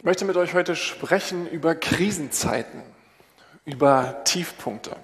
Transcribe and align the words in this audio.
Ich 0.00 0.04
möchte 0.04 0.24
mit 0.24 0.38
euch 0.38 0.54
heute 0.54 0.76
sprechen 0.76 1.46
über 1.46 1.74
Krisenzeiten, 1.74 2.82
über 3.66 4.24
Tiefpunkte. 4.24 4.96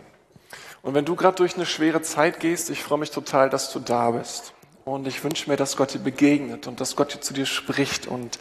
Und 0.80 0.94
wenn 0.94 1.04
du 1.04 1.16
gerade 1.16 1.36
durch 1.36 1.56
eine 1.56 1.66
schwere 1.66 2.00
Zeit 2.00 2.40
gehst, 2.40 2.70
ich 2.70 2.82
freue 2.82 2.98
mich 2.98 3.10
total, 3.10 3.50
dass 3.50 3.70
du 3.70 3.78
da 3.78 4.12
bist. 4.12 4.54
Und 4.86 5.06
ich 5.06 5.22
wünsche 5.22 5.50
mir, 5.50 5.56
dass 5.56 5.76
Gott 5.76 5.92
dir 5.92 5.98
begegnet 5.98 6.66
und 6.66 6.80
dass 6.80 6.96
Gott 6.96 7.10
zu 7.10 7.34
dir 7.34 7.44
spricht 7.44 8.06
und 8.06 8.38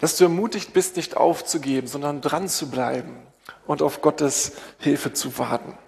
dass 0.00 0.16
du 0.16 0.24
ermutigt 0.24 0.72
bist, 0.72 0.96
nicht 0.96 1.16
aufzugeben, 1.16 1.86
sondern 1.86 2.20
dran 2.20 2.48
zu 2.48 2.70
bleiben 2.70 3.16
und 3.66 3.80
auf 3.80 4.00
Gottes 4.00 4.52
Hilfe 4.80 5.12
zu 5.12 5.38
warten. 5.38 5.78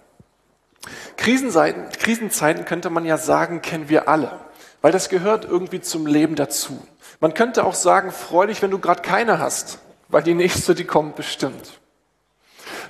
Krisenzeiten, 1.17 1.89
Krisenzeiten 1.89 2.63
könnte 2.63 2.89
man 2.89 3.03
ja 3.03 3.17
sagen, 3.17 3.61
kennen 3.61 3.89
wir 3.89 4.07
alle, 4.07 4.39
weil 4.81 4.91
das 4.91 5.09
gehört 5.09 5.45
irgendwie 5.45 5.81
zum 5.81 6.05
Leben 6.05 6.35
dazu. 6.35 6.85
Man 7.19 7.33
könnte 7.33 7.63
auch 7.65 7.73
sagen, 7.73 8.11
freu 8.11 8.47
dich, 8.47 8.61
wenn 8.61 8.71
du 8.71 8.79
gerade 8.79 9.01
keine 9.01 9.39
hast, 9.39 9.79
weil 10.09 10.23
die 10.23 10.33
nächste, 10.33 10.75
die 10.75 10.85
kommt 10.85 11.15
bestimmt. 11.15 11.79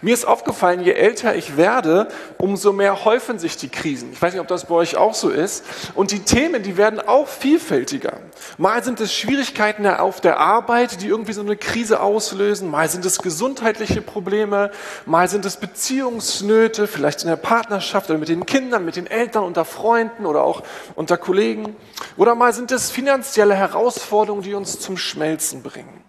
Mir 0.01 0.13
ist 0.13 0.27
aufgefallen, 0.27 0.81
je 0.81 0.91
älter 0.91 1.35
ich 1.35 1.57
werde, 1.57 2.07
umso 2.37 2.71
mehr 2.73 3.05
häufen 3.05 3.39
sich 3.39 3.57
die 3.57 3.69
Krisen. 3.69 4.11
Ich 4.11 4.21
weiß 4.21 4.33
nicht, 4.33 4.41
ob 4.41 4.47
das 4.47 4.65
bei 4.65 4.75
euch 4.75 4.95
auch 4.97 5.13
so 5.13 5.29
ist. 5.29 5.63
Und 5.95 6.11
die 6.11 6.19
Themen, 6.19 6.63
die 6.63 6.77
werden 6.77 6.99
auch 6.99 7.27
vielfältiger. 7.27 8.19
Mal 8.57 8.83
sind 8.83 8.99
es 8.99 9.13
Schwierigkeiten 9.13 9.87
auf 9.87 10.21
der 10.21 10.39
Arbeit, 10.39 11.01
die 11.01 11.07
irgendwie 11.07 11.33
so 11.33 11.41
eine 11.41 11.57
Krise 11.57 12.01
auslösen. 12.01 12.69
Mal 12.69 12.89
sind 12.89 13.05
es 13.05 13.19
gesundheitliche 13.19 14.01
Probleme. 14.01 14.71
Mal 15.05 15.27
sind 15.29 15.45
es 15.45 15.57
Beziehungsnöte, 15.57 16.87
vielleicht 16.87 17.23
in 17.23 17.29
der 17.29 17.35
Partnerschaft 17.35 18.09
oder 18.09 18.19
mit 18.19 18.29
den 18.29 18.45
Kindern, 18.45 18.85
mit 18.85 18.95
den 18.95 19.07
Eltern, 19.07 19.43
unter 19.43 19.65
Freunden 19.65 20.25
oder 20.25 20.43
auch 20.43 20.63
unter 20.95 21.17
Kollegen. 21.17 21.75
Oder 22.17 22.35
mal 22.35 22.53
sind 22.53 22.71
es 22.71 22.91
finanzielle 22.91 23.55
Herausforderungen, 23.55 24.43
die 24.43 24.53
uns 24.53 24.79
zum 24.79 24.97
Schmelzen 24.97 25.63
bringen. 25.63 26.03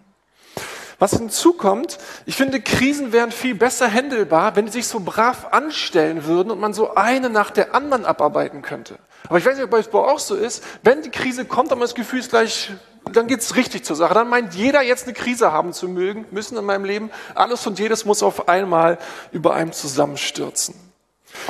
Was 0.99 1.11
hinzukommt, 1.11 1.97
ich 2.25 2.35
finde, 2.35 2.59
Krisen 2.59 3.13
wären 3.13 3.31
viel 3.31 3.55
besser 3.55 3.87
händelbar, 3.87 4.57
wenn 4.57 4.65
die 4.65 4.71
sich 4.71 4.87
so 4.87 4.99
brav 4.99 5.47
anstellen 5.51 6.25
würden 6.25 6.51
und 6.51 6.59
man 6.59 6.73
so 6.73 6.93
eine 6.95 7.29
nach 7.29 7.51
der 7.51 7.73
anderen 7.73 8.05
abarbeiten 8.05 8.61
könnte. 8.61 8.99
Aber 9.27 9.37
ich 9.37 9.45
weiß 9.45 9.55
nicht, 9.55 9.65
ob 9.65 9.73
es 9.73 9.87
bei 9.87 9.99
auch 9.99 10.19
so 10.19 10.35
ist, 10.35 10.63
wenn 10.83 11.01
die 11.01 11.09
Krise 11.09 11.45
kommt, 11.45 11.71
dann 11.71 11.79
das 11.79 11.95
Gefühl 11.95 12.19
ist 12.19 12.29
gleich, 12.29 12.71
dann 13.13 13.27
geht's 13.27 13.55
richtig 13.55 13.85
zur 13.85 13.95
Sache. 13.95 14.13
Dann 14.13 14.27
meint 14.27 14.53
jeder 14.55 14.81
jetzt 14.81 15.05
eine 15.05 15.13
Krise 15.13 15.51
haben 15.51 15.71
zu 15.71 15.87
mögen, 15.87 16.25
müssen 16.31 16.57
in 16.57 16.65
meinem 16.65 16.83
Leben. 16.83 17.11
Alles 17.33 17.65
und 17.65 17.79
jedes 17.79 18.05
muss 18.05 18.21
auf 18.21 18.49
einmal 18.49 18.97
über 19.31 19.53
einem 19.53 19.71
zusammenstürzen. 19.71 20.88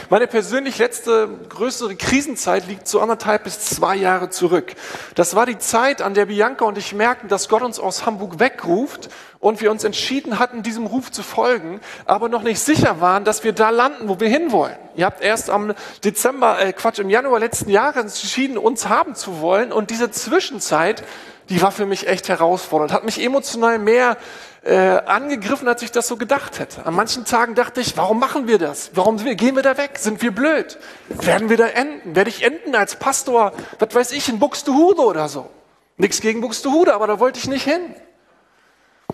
Meine 0.09 0.27
persönlich 0.27 0.77
letzte 0.77 1.29
größere 1.49 1.95
Krisenzeit 1.95 2.67
liegt 2.67 2.87
so 2.87 2.99
anderthalb 2.99 3.43
bis 3.43 3.59
zwei 3.59 3.95
Jahre 3.95 4.29
zurück. 4.29 4.73
Das 5.15 5.35
war 5.35 5.45
die 5.45 5.57
Zeit, 5.57 6.01
an 6.01 6.13
der 6.13 6.25
Bianca 6.25 6.65
und 6.65 6.77
ich 6.77 6.93
merkten, 6.93 7.29
dass 7.29 7.49
Gott 7.49 7.61
uns 7.61 7.79
aus 7.79 8.05
Hamburg 8.05 8.39
wegruft 8.39 9.09
und 9.39 9.61
wir 9.61 9.71
uns 9.71 9.83
entschieden 9.83 10.39
hatten, 10.39 10.63
diesem 10.63 10.85
Ruf 10.85 11.11
zu 11.11 11.23
folgen, 11.23 11.79
aber 12.05 12.27
noch 12.27 12.43
nicht 12.43 12.59
sicher 12.59 12.99
waren, 13.01 13.23
dass 13.23 13.43
wir 13.43 13.53
da 13.53 13.69
landen, 13.69 14.09
wo 14.09 14.19
wir 14.19 14.27
hinwollen. 14.27 14.75
Ihr 14.95 15.05
habt 15.05 15.21
erst 15.21 15.49
am 15.49 15.73
Dezember, 16.03 16.59
äh 16.59 16.73
Quatsch, 16.73 16.99
im 16.99 17.09
Januar 17.09 17.39
letzten 17.39 17.69
Jahres 17.69 18.21
entschieden, 18.21 18.57
uns 18.57 18.89
haben 18.89 19.15
zu 19.15 19.39
wollen 19.39 19.71
und 19.71 19.91
diese 19.91 20.11
Zwischenzeit, 20.11 21.03
die 21.49 21.61
war 21.61 21.71
für 21.71 21.85
mich 21.85 22.07
echt 22.07 22.29
herausfordernd, 22.29 22.93
hat 22.93 23.03
mich 23.03 23.21
emotional 23.21 23.79
mehr 23.79 24.17
äh, 24.63 24.77
angegriffen, 24.77 25.67
als 25.67 25.81
ich 25.81 25.91
das 25.91 26.07
so 26.07 26.17
gedacht 26.17 26.59
hätte. 26.59 26.85
An 26.85 26.93
manchen 26.93 27.25
Tagen 27.25 27.55
dachte 27.55 27.81
ich, 27.81 27.97
warum 27.97 28.19
machen 28.19 28.47
wir 28.47 28.59
das? 28.59 28.91
Warum 28.93 29.17
gehen 29.17 29.55
wir 29.55 29.63
da 29.63 29.77
weg? 29.77 29.97
Sind 29.97 30.21
wir 30.21 30.31
blöd? 30.31 30.77
Werden 31.09 31.49
wir 31.49 31.57
da 31.57 31.67
enden? 31.67 32.15
Werde 32.15 32.29
ich 32.29 32.43
enden 32.43 32.75
als 32.75 32.97
Pastor, 32.97 33.53
was 33.79 33.95
weiß 33.95 34.11
ich, 34.11 34.29
in 34.29 34.39
Buxtehude 34.39 35.01
oder 35.01 35.29
so? 35.29 35.49
Nichts 35.97 36.21
gegen 36.21 36.41
Buxtehude, 36.41 36.93
aber 36.93 37.07
da 37.07 37.19
wollte 37.19 37.39
ich 37.39 37.47
nicht 37.47 37.63
hin. 37.63 37.93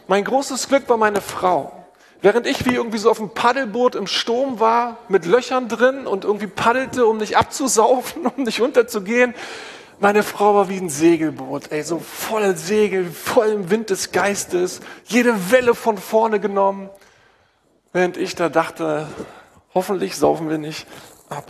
Mein 0.08 0.24
großes 0.24 0.68
Glück 0.68 0.88
war 0.90 0.98
meine 0.98 1.22
Frau. 1.22 1.72
Während 2.22 2.48
ich 2.48 2.66
wie 2.66 2.76
irgendwie 2.76 2.98
so 2.98 3.12
auf 3.12 3.18
dem 3.18 3.30
Paddelboot 3.30 3.96
im 3.96 4.08
Sturm 4.08 4.60
war, 4.60 4.98
mit 5.10 5.26
Löchern 5.26 5.68
drin 5.68 6.08
und 6.08 6.24
irgendwie 6.24 6.48
paddelte, 6.48 7.06
um 7.06 7.18
nicht 7.18 7.38
abzusaufen, 7.38 8.26
um 8.36 8.44
nicht 8.44 8.62
unterzugehen, 8.62 9.36
meine 10.00 10.24
Frau 10.24 10.56
war 10.56 10.70
wie 10.70 10.78
ein 10.78 10.90
Segelboot, 10.90 11.72
ey, 11.72 11.84
so 11.84 12.00
voll 12.00 12.56
Segel, 12.56 13.10
voll 13.12 13.48
im 13.48 13.70
Wind 13.70 13.90
des 13.90 14.12
Geistes, 14.12 14.82
jede 15.06 15.52
Welle 15.52 15.76
von 15.76 15.98
vorne 15.98 16.40
genommen, 16.40 16.90
während 17.94 18.18
ich 18.18 18.36
da 18.36 18.50
dachte, 18.50 19.08
hoffentlich 19.74 20.16
saufen 20.16 20.50
wir 20.50 20.58
nicht 20.58 20.88
ab. 21.30 21.50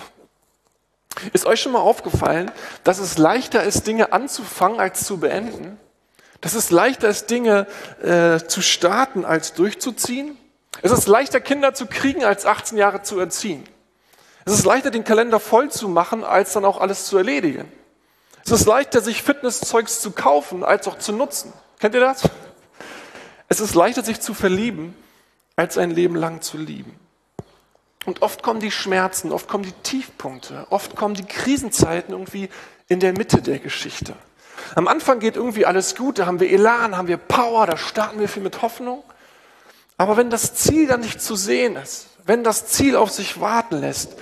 Ist 1.34 1.46
euch 1.46 1.62
schon 1.62 1.72
mal 1.72 1.80
aufgefallen, 1.80 2.52
dass 2.84 3.00
es 3.00 3.18
leichter 3.18 3.64
ist, 3.64 3.88
Dinge 3.88 4.12
anzufangen 4.12 4.80
als 4.80 5.06
zu 5.06 5.18
beenden? 5.18 5.80
Dass 6.42 6.54
es 6.54 6.72
leichter 6.72 7.08
ist, 7.08 7.30
Dinge 7.30 7.68
äh, 8.04 8.46
zu 8.46 8.62
starten 8.62 9.26
als 9.26 9.54
durchzuziehen? 9.54 10.38
Es 10.82 10.92
ist 10.92 11.08
leichter, 11.08 11.40
Kinder 11.40 11.74
zu 11.74 11.88
kriegen, 11.88 12.26
als 12.26 12.46
18 12.46 12.78
Jahre 12.78 13.02
zu 13.02 13.18
erziehen. 13.18 13.64
Es 14.44 14.54
ist 14.54 14.66
leichter, 14.66 14.92
den 14.92 15.04
Kalender 15.04 15.40
voll 15.40 15.72
zu 15.72 15.88
machen, 15.88 16.24
als 16.24 16.54
dann 16.54 16.66
auch 16.66 16.80
alles 16.80 17.06
zu 17.06 17.18
erledigen. 17.18 17.72
Es 18.46 18.52
ist 18.52 18.68
leichter, 18.68 19.02
sich 19.02 19.24
Fitnesszeugs 19.24 20.02
zu 20.02 20.12
kaufen, 20.12 20.64
als 20.64 20.88
auch 20.88 21.00
zu 21.00 21.12
nutzen. 21.12 21.52
Kennt 21.80 21.96
ihr 21.96 22.02
das? 22.02 22.30
Es 23.48 23.60
ist 23.60 23.74
leichter, 23.74 24.04
sich 24.04 24.22
zu 24.22 24.36
verlieben, 24.36 24.96
als 25.56 25.80
ein 25.80 25.90
Leben 25.90 26.16
lang 26.16 26.42
zu 26.42 26.58
lieben. 26.58 27.00
Und 28.06 28.22
oft 28.22 28.44
kommen 28.44 28.60
die 28.60 28.70
Schmerzen, 28.70 29.32
oft 29.32 29.48
kommen 29.48 29.64
die 29.64 29.74
Tiefpunkte, 29.84 30.68
oft 30.70 30.96
kommen 30.96 31.16
die 31.16 31.26
Krisenzeiten 31.26 32.14
irgendwie 32.14 32.50
in 32.88 33.00
der 33.00 33.14
Mitte 33.14 33.42
der 33.42 33.58
Geschichte. 33.58 34.14
Am 34.76 34.88
Anfang 34.88 35.20
geht 35.20 35.38
irgendwie 35.38 35.66
alles 35.66 35.96
gut, 35.96 36.20
da 36.20 36.28
haben 36.28 36.40
wir 36.40 36.52
Elan, 36.52 36.96
haben 36.96 37.08
wir 37.08 37.18
Power, 37.18 37.66
da 37.66 37.78
starten 37.78 38.20
wir 38.20 38.30
viel 38.30 38.44
mit 38.44 38.62
Hoffnung. 38.62 39.04
Aber 39.98 40.18
wenn 40.18 40.30
das 40.30 40.54
Ziel 40.54 40.86
dann 40.86 41.00
nicht 41.00 41.20
zu 41.20 41.36
sehen 41.36 41.78
ist, 41.78 42.10
wenn 42.26 42.44
das 42.44 42.68
Ziel 42.68 42.96
auf 42.96 43.10
sich 43.10 43.42
warten 43.42 43.78
lässt, 43.82 44.14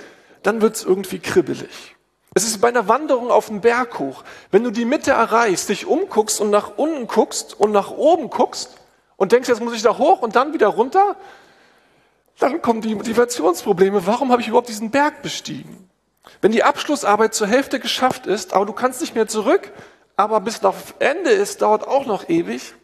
dann 0.42 0.62
wird 0.62 0.76
es 0.76 0.84
irgendwie 0.84 1.18
kribbelig. 1.18 1.93
Es 2.34 2.44
ist 2.44 2.60
bei 2.60 2.68
einer 2.68 2.88
Wanderung 2.88 3.30
auf 3.30 3.46
den 3.46 3.60
Berg 3.60 3.98
hoch. 4.00 4.24
Wenn 4.50 4.64
du 4.64 4.70
die 4.70 4.84
Mitte 4.84 5.12
erreichst, 5.12 5.68
dich 5.68 5.86
umguckst 5.86 6.40
und 6.40 6.50
nach 6.50 6.72
unten 6.76 7.06
guckst 7.06 7.58
und 7.58 7.70
nach 7.70 7.92
oben 7.92 8.28
guckst 8.28 8.76
und 9.16 9.30
denkst, 9.30 9.48
jetzt 9.48 9.62
muss 9.62 9.74
ich 9.74 9.82
da 9.82 9.96
hoch 9.96 10.20
und 10.20 10.34
dann 10.34 10.52
wieder 10.52 10.66
runter, 10.66 11.14
dann 12.40 12.60
kommen 12.60 12.80
die 12.80 12.96
Motivationsprobleme. 12.96 14.04
Warum 14.06 14.32
habe 14.32 14.42
ich 14.42 14.48
überhaupt 14.48 14.68
diesen 14.68 14.90
Berg 14.90 15.22
bestiegen? 15.22 15.88
Wenn 16.40 16.50
die 16.50 16.64
Abschlussarbeit 16.64 17.34
zur 17.34 17.46
Hälfte 17.46 17.78
geschafft 17.78 18.26
ist, 18.26 18.52
aber 18.52 18.66
du 18.66 18.72
kannst 18.72 19.00
nicht 19.00 19.14
mehr 19.14 19.28
zurück, 19.28 19.70
aber 20.16 20.40
bis 20.40 20.62
nach 20.62 20.74
Ende 20.98 21.30
ist, 21.30 21.62
dauert 21.62 21.86
auch 21.86 22.06
noch 22.06 22.28
ewig. 22.28 22.74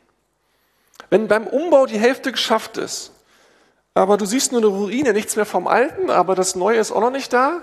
Wenn 1.08 1.26
beim 1.26 1.48
Umbau 1.48 1.86
die 1.86 1.98
Hälfte 1.98 2.30
geschafft 2.30 2.76
ist, 2.76 3.12
aber 3.94 4.16
du 4.16 4.26
siehst 4.26 4.52
nur 4.52 4.60
eine 4.60 4.68
Ruine, 4.68 5.12
nichts 5.12 5.34
mehr 5.34 5.46
vom 5.46 5.66
Alten, 5.66 6.10
aber 6.10 6.36
das 6.36 6.54
Neue 6.54 6.78
ist 6.78 6.92
auch 6.92 7.00
noch 7.00 7.10
nicht 7.10 7.32
da, 7.32 7.62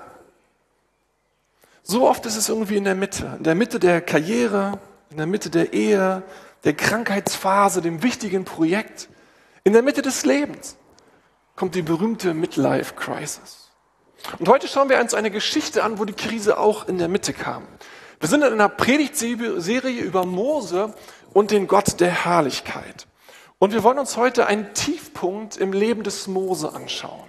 so 1.88 2.08
oft 2.08 2.26
ist 2.26 2.36
es 2.36 2.50
irgendwie 2.50 2.76
in 2.76 2.84
der 2.84 2.96
Mitte, 2.96 3.36
in 3.38 3.44
der 3.44 3.56
Mitte 3.56 3.80
der 3.80 4.02
Karriere, 4.02 4.80
in 5.10 5.18
der 5.18 5.26
Mitte 5.26 5.50
der 5.50 5.74
Ehe, 5.74 6.24
der 6.64 6.74
Krankheitsphase, 6.74 7.82
dem 7.82 8.04
wichtigen 8.04 8.44
Projekt, 8.44 9.08
in 9.64 9.74
der 9.74 9.82
Mitte 9.82 10.02
des 10.02 10.26
Lebens 10.26 10.78
kommt 11.56 11.76
die 11.76 11.82
berühmte 11.82 12.34
Midlife 12.34 12.94
Crisis. 12.96 13.72
Und 14.38 14.50
heute 14.50 14.68
schauen 14.68 14.90
wir 14.90 15.00
uns 15.00 15.14
eine 15.14 15.32
Geschichte 15.32 15.84
an, 15.84 15.98
wo 15.98 16.06
die 16.06 16.14
Krise 16.14 16.58
auch 16.58 16.88
in 16.88 16.98
der 16.98 17.08
Mitte 17.08 17.34
kam. 17.34 17.64
Wir 18.20 18.30
sind 18.30 18.44
in 18.44 18.52
einer 18.52 18.70
Predigtserie 18.70 20.02
über 20.02 20.26
Mose 20.26 20.94
und 21.34 21.52
den 21.52 21.68
Gott 21.68 22.00
der 22.00 22.26
Herrlichkeit. 22.26 23.08
Und 23.60 23.74
wir 23.74 23.84
wollen 23.84 24.00
uns 24.00 24.18
heute 24.18 24.48
einen 24.48 24.74
Tiefpunkt 24.74 25.58
im 25.58 25.72
Leben 25.74 26.04
des 26.04 26.28
Mose 26.28 26.74
anschauen. 26.74 27.27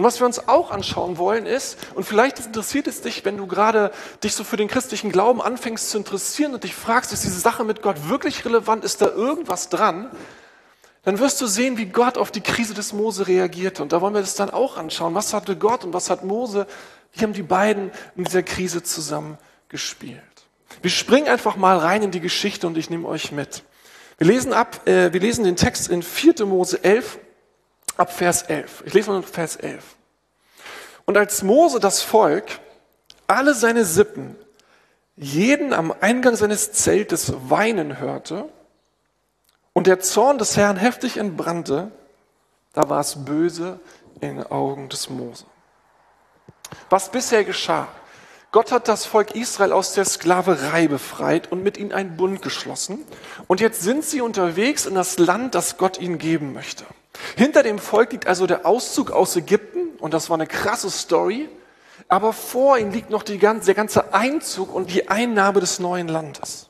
Und 0.00 0.06
was 0.06 0.18
wir 0.18 0.24
uns 0.24 0.48
auch 0.48 0.70
anschauen 0.70 1.18
wollen 1.18 1.44
ist, 1.44 1.76
und 1.94 2.04
vielleicht 2.04 2.38
interessiert 2.38 2.86
es 2.86 3.02
dich, 3.02 3.22
wenn 3.26 3.36
du 3.36 3.46
gerade 3.46 3.92
dich 4.24 4.34
so 4.34 4.44
für 4.44 4.56
den 4.56 4.66
christlichen 4.66 5.12
Glauben 5.12 5.42
anfängst 5.42 5.90
zu 5.90 5.98
interessieren 5.98 6.54
und 6.54 6.64
dich 6.64 6.74
fragst, 6.74 7.12
ist 7.12 7.22
diese 7.22 7.38
Sache 7.38 7.64
mit 7.64 7.82
Gott 7.82 8.08
wirklich 8.08 8.46
relevant, 8.46 8.82
ist 8.82 9.02
da 9.02 9.08
irgendwas 9.08 9.68
dran? 9.68 10.10
Dann 11.02 11.18
wirst 11.18 11.38
du 11.42 11.46
sehen, 11.46 11.76
wie 11.76 11.84
Gott 11.84 12.16
auf 12.16 12.30
die 12.30 12.40
Krise 12.40 12.72
des 12.72 12.94
Mose 12.94 13.26
reagierte. 13.26 13.82
Und 13.82 13.92
da 13.92 14.00
wollen 14.00 14.14
wir 14.14 14.22
das 14.22 14.36
dann 14.36 14.48
auch 14.48 14.78
anschauen. 14.78 15.14
Was 15.14 15.34
hatte 15.34 15.54
Gott 15.54 15.84
und 15.84 15.92
was 15.92 16.08
hat 16.08 16.24
Mose? 16.24 16.66
Wie 17.12 17.22
haben 17.22 17.34
die 17.34 17.42
beiden 17.42 17.90
in 18.16 18.24
dieser 18.24 18.42
Krise 18.42 18.82
zusammen 18.82 19.36
gespielt? 19.68 20.22
Wir 20.80 20.90
springen 20.90 21.28
einfach 21.28 21.56
mal 21.56 21.76
rein 21.76 22.02
in 22.04 22.10
die 22.10 22.20
Geschichte 22.20 22.66
und 22.66 22.78
ich 22.78 22.88
nehme 22.88 23.06
euch 23.06 23.32
mit. 23.32 23.64
Wir 24.16 24.28
lesen 24.28 24.54
ab, 24.54 24.88
äh, 24.88 25.12
wir 25.12 25.20
lesen 25.20 25.44
den 25.44 25.56
Text 25.56 25.90
in 25.90 26.02
4. 26.02 26.46
Mose 26.46 26.82
11 26.82 27.18
ab 28.00 28.12
Vers 28.12 28.42
11. 28.42 28.84
Ich 28.86 28.94
lese 28.94 29.10
mal 29.10 29.22
Vers 29.22 29.56
11. 29.56 29.84
Und 31.04 31.18
als 31.18 31.42
Mose 31.42 31.80
das 31.80 32.02
Volk, 32.02 32.46
alle 33.26 33.54
seine 33.54 33.84
Sippen, 33.84 34.36
jeden 35.16 35.74
am 35.74 35.92
Eingang 36.00 36.34
seines 36.34 36.72
Zeltes 36.72 37.34
weinen 37.50 37.98
hörte 37.98 38.48
und 39.74 39.86
der 39.86 40.00
Zorn 40.00 40.38
des 40.38 40.56
Herrn 40.56 40.78
heftig 40.78 41.18
entbrannte, 41.18 41.90
da 42.72 42.88
war 42.88 43.00
es 43.00 43.24
böse 43.24 43.78
in 44.20 44.36
den 44.36 44.46
Augen 44.46 44.88
des 44.88 45.10
Mose. 45.10 45.44
Was 46.88 47.10
bisher 47.10 47.44
geschah, 47.44 47.86
Gott 48.50 48.72
hat 48.72 48.88
das 48.88 49.04
Volk 49.04 49.34
Israel 49.34 49.72
aus 49.72 49.92
der 49.92 50.06
Sklaverei 50.06 50.88
befreit 50.88 51.52
und 51.52 51.62
mit 51.62 51.76
ihnen 51.76 51.92
einen 51.92 52.16
Bund 52.16 52.40
geschlossen. 52.40 53.04
Und 53.46 53.60
jetzt 53.60 53.82
sind 53.82 54.04
sie 54.04 54.22
unterwegs 54.22 54.86
in 54.86 54.94
das 54.94 55.18
Land, 55.18 55.54
das 55.54 55.76
Gott 55.76 56.00
ihnen 56.00 56.18
geben 56.18 56.52
möchte. 56.52 56.84
Hinter 57.36 57.62
dem 57.62 57.78
Volk 57.78 58.12
liegt 58.12 58.26
also 58.26 58.46
der 58.46 58.66
Auszug 58.66 59.10
aus 59.10 59.36
Ägypten 59.36 59.96
und 59.98 60.14
das 60.14 60.30
war 60.30 60.36
eine 60.36 60.46
krasse 60.46 60.90
Story. 60.90 61.48
Aber 62.08 62.32
vor 62.32 62.78
ihnen 62.78 62.92
liegt 62.92 63.10
noch 63.10 63.24
ganze, 63.24 63.66
der 63.66 63.74
ganze 63.74 64.14
Einzug 64.14 64.74
und 64.74 64.90
die 64.90 65.08
Einnahme 65.08 65.60
des 65.60 65.78
neuen 65.78 66.08
Landes. 66.08 66.68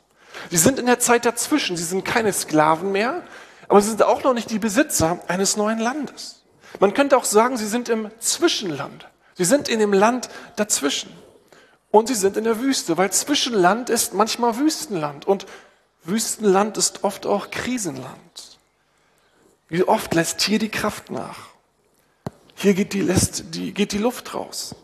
Sie 0.51 0.57
sind 0.57 0.79
in 0.79 0.87
der 0.87 0.99
Zeit 0.99 1.25
dazwischen. 1.25 1.77
Sie 1.77 1.85
sind 1.85 2.05
keine 2.05 2.33
Sklaven 2.33 2.93
mehr, 2.93 3.23
aber 3.69 3.81
sie 3.81 3.91
sind 3.91 4.03
auch 4.03 4.23
noch 4.23 4.35
nicht 4.35 4.51
die 4.51 4.59
Besitzer 4.59 5.19
eines 5.29 5.57
neuen 5.57 5.79
Landes. 5.79 6.43
Man 6.79 6.95
könnte 6.95 7.17
auch 7.17 7.25
sagen, 7.25 7.57
sie 7.57 7.67
sind 7.67 7.89
im 7.89 8.11
Zwischenland. 8.19 9.09
Sie 9.35 9.45
sind 9.45 9.69
in 9.69 9.79
dem 9.79 9.93
Land 9.93 10.29
dazwischen. 10.57 11.11
Und 11.91 12.09
sie 12.09 12.15
sind 12.15 12.37
in 12.37 12.45
der 12.45 12.61
Wüste, 12.61 12.99
weil 12.99 13.11
Zwischenland 13.11 13.91
ist 13.91 14.15
manchmal 14.15 14.59
Wüstenland. 14.59 15.27
Und 15.27 15.47
Wüstenland 16.05 16.77
ist 16.77 17.03
oft 17.03 17.27
auch 17.27 17.51
Krisenland. 17.51 18.50
Wie 19.71 19.85
oft 19.85 20.13
lässt 20.15 20.43
hier 20.43 20.59
die 20.59 20.69
Kraft 20.69 21.11
nach? 21.11 21.49
Hier 22.57 22.75
geht 22.75 22.93
die, 22.93 23.01
lässt 23.01 23.55
die, 23.55 23.73
geht 23.73 23.93
die 23.93 23.99
Luft 23.99 24.35
raus. 24.35 24.75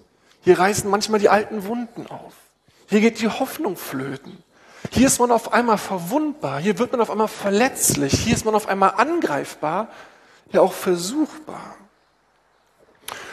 Hier 0.42 0.58
reißen 0.58 0.88
manchmal 0.88 1.18
die 1.18 1.28
alten 1.28 1.66
Wunden 1.66 2.06
auf. 2.06 2.32
Hier 2.88 3.00
geht 3.00 3.20
die 3.20 3.28
Hoffnung 3.28 3.76
flöten. 3.76 4.42
Hier 4.92 5.08
ist 5.08 5.18
man 5.18 5.32
auf 5.32 5.52
einmal 5.52 5.76
verwundbar. 5.76 6.60
Hier 6.60 6.78
wird 6.78 6.92
man 6.92 7.00
auf 7.00 7.10
einmal 7.10 7.26
verletzlich. 7.26 8.12
Hier 8.12 8.34
ist 8.34 8.44
man 8.44 8.54
auf 8.54 8.68
einmal 8.68 8.94
angreifbar, 8.96 9.88
ja 10.52 10.60
auch 10.60 10.72
versuchbar. 10.72 11.74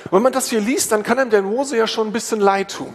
Wenn 0.10 0.24
man 0.24 0.34
das 0.34 0.50
hier 0.50 0.60
liest, 0.60 0.92
dann 0.92 1.04
kann 1.04 1.20
einem 1.20 1.30
der 1.30 1.44
Mose 1.44 1.78
ja 1.78 1.86
schon 1.86 2.08
ein 2.08 2.14
bisschen 2.14 2.40
leid 2.40 2.72
tun. 2.72 2.94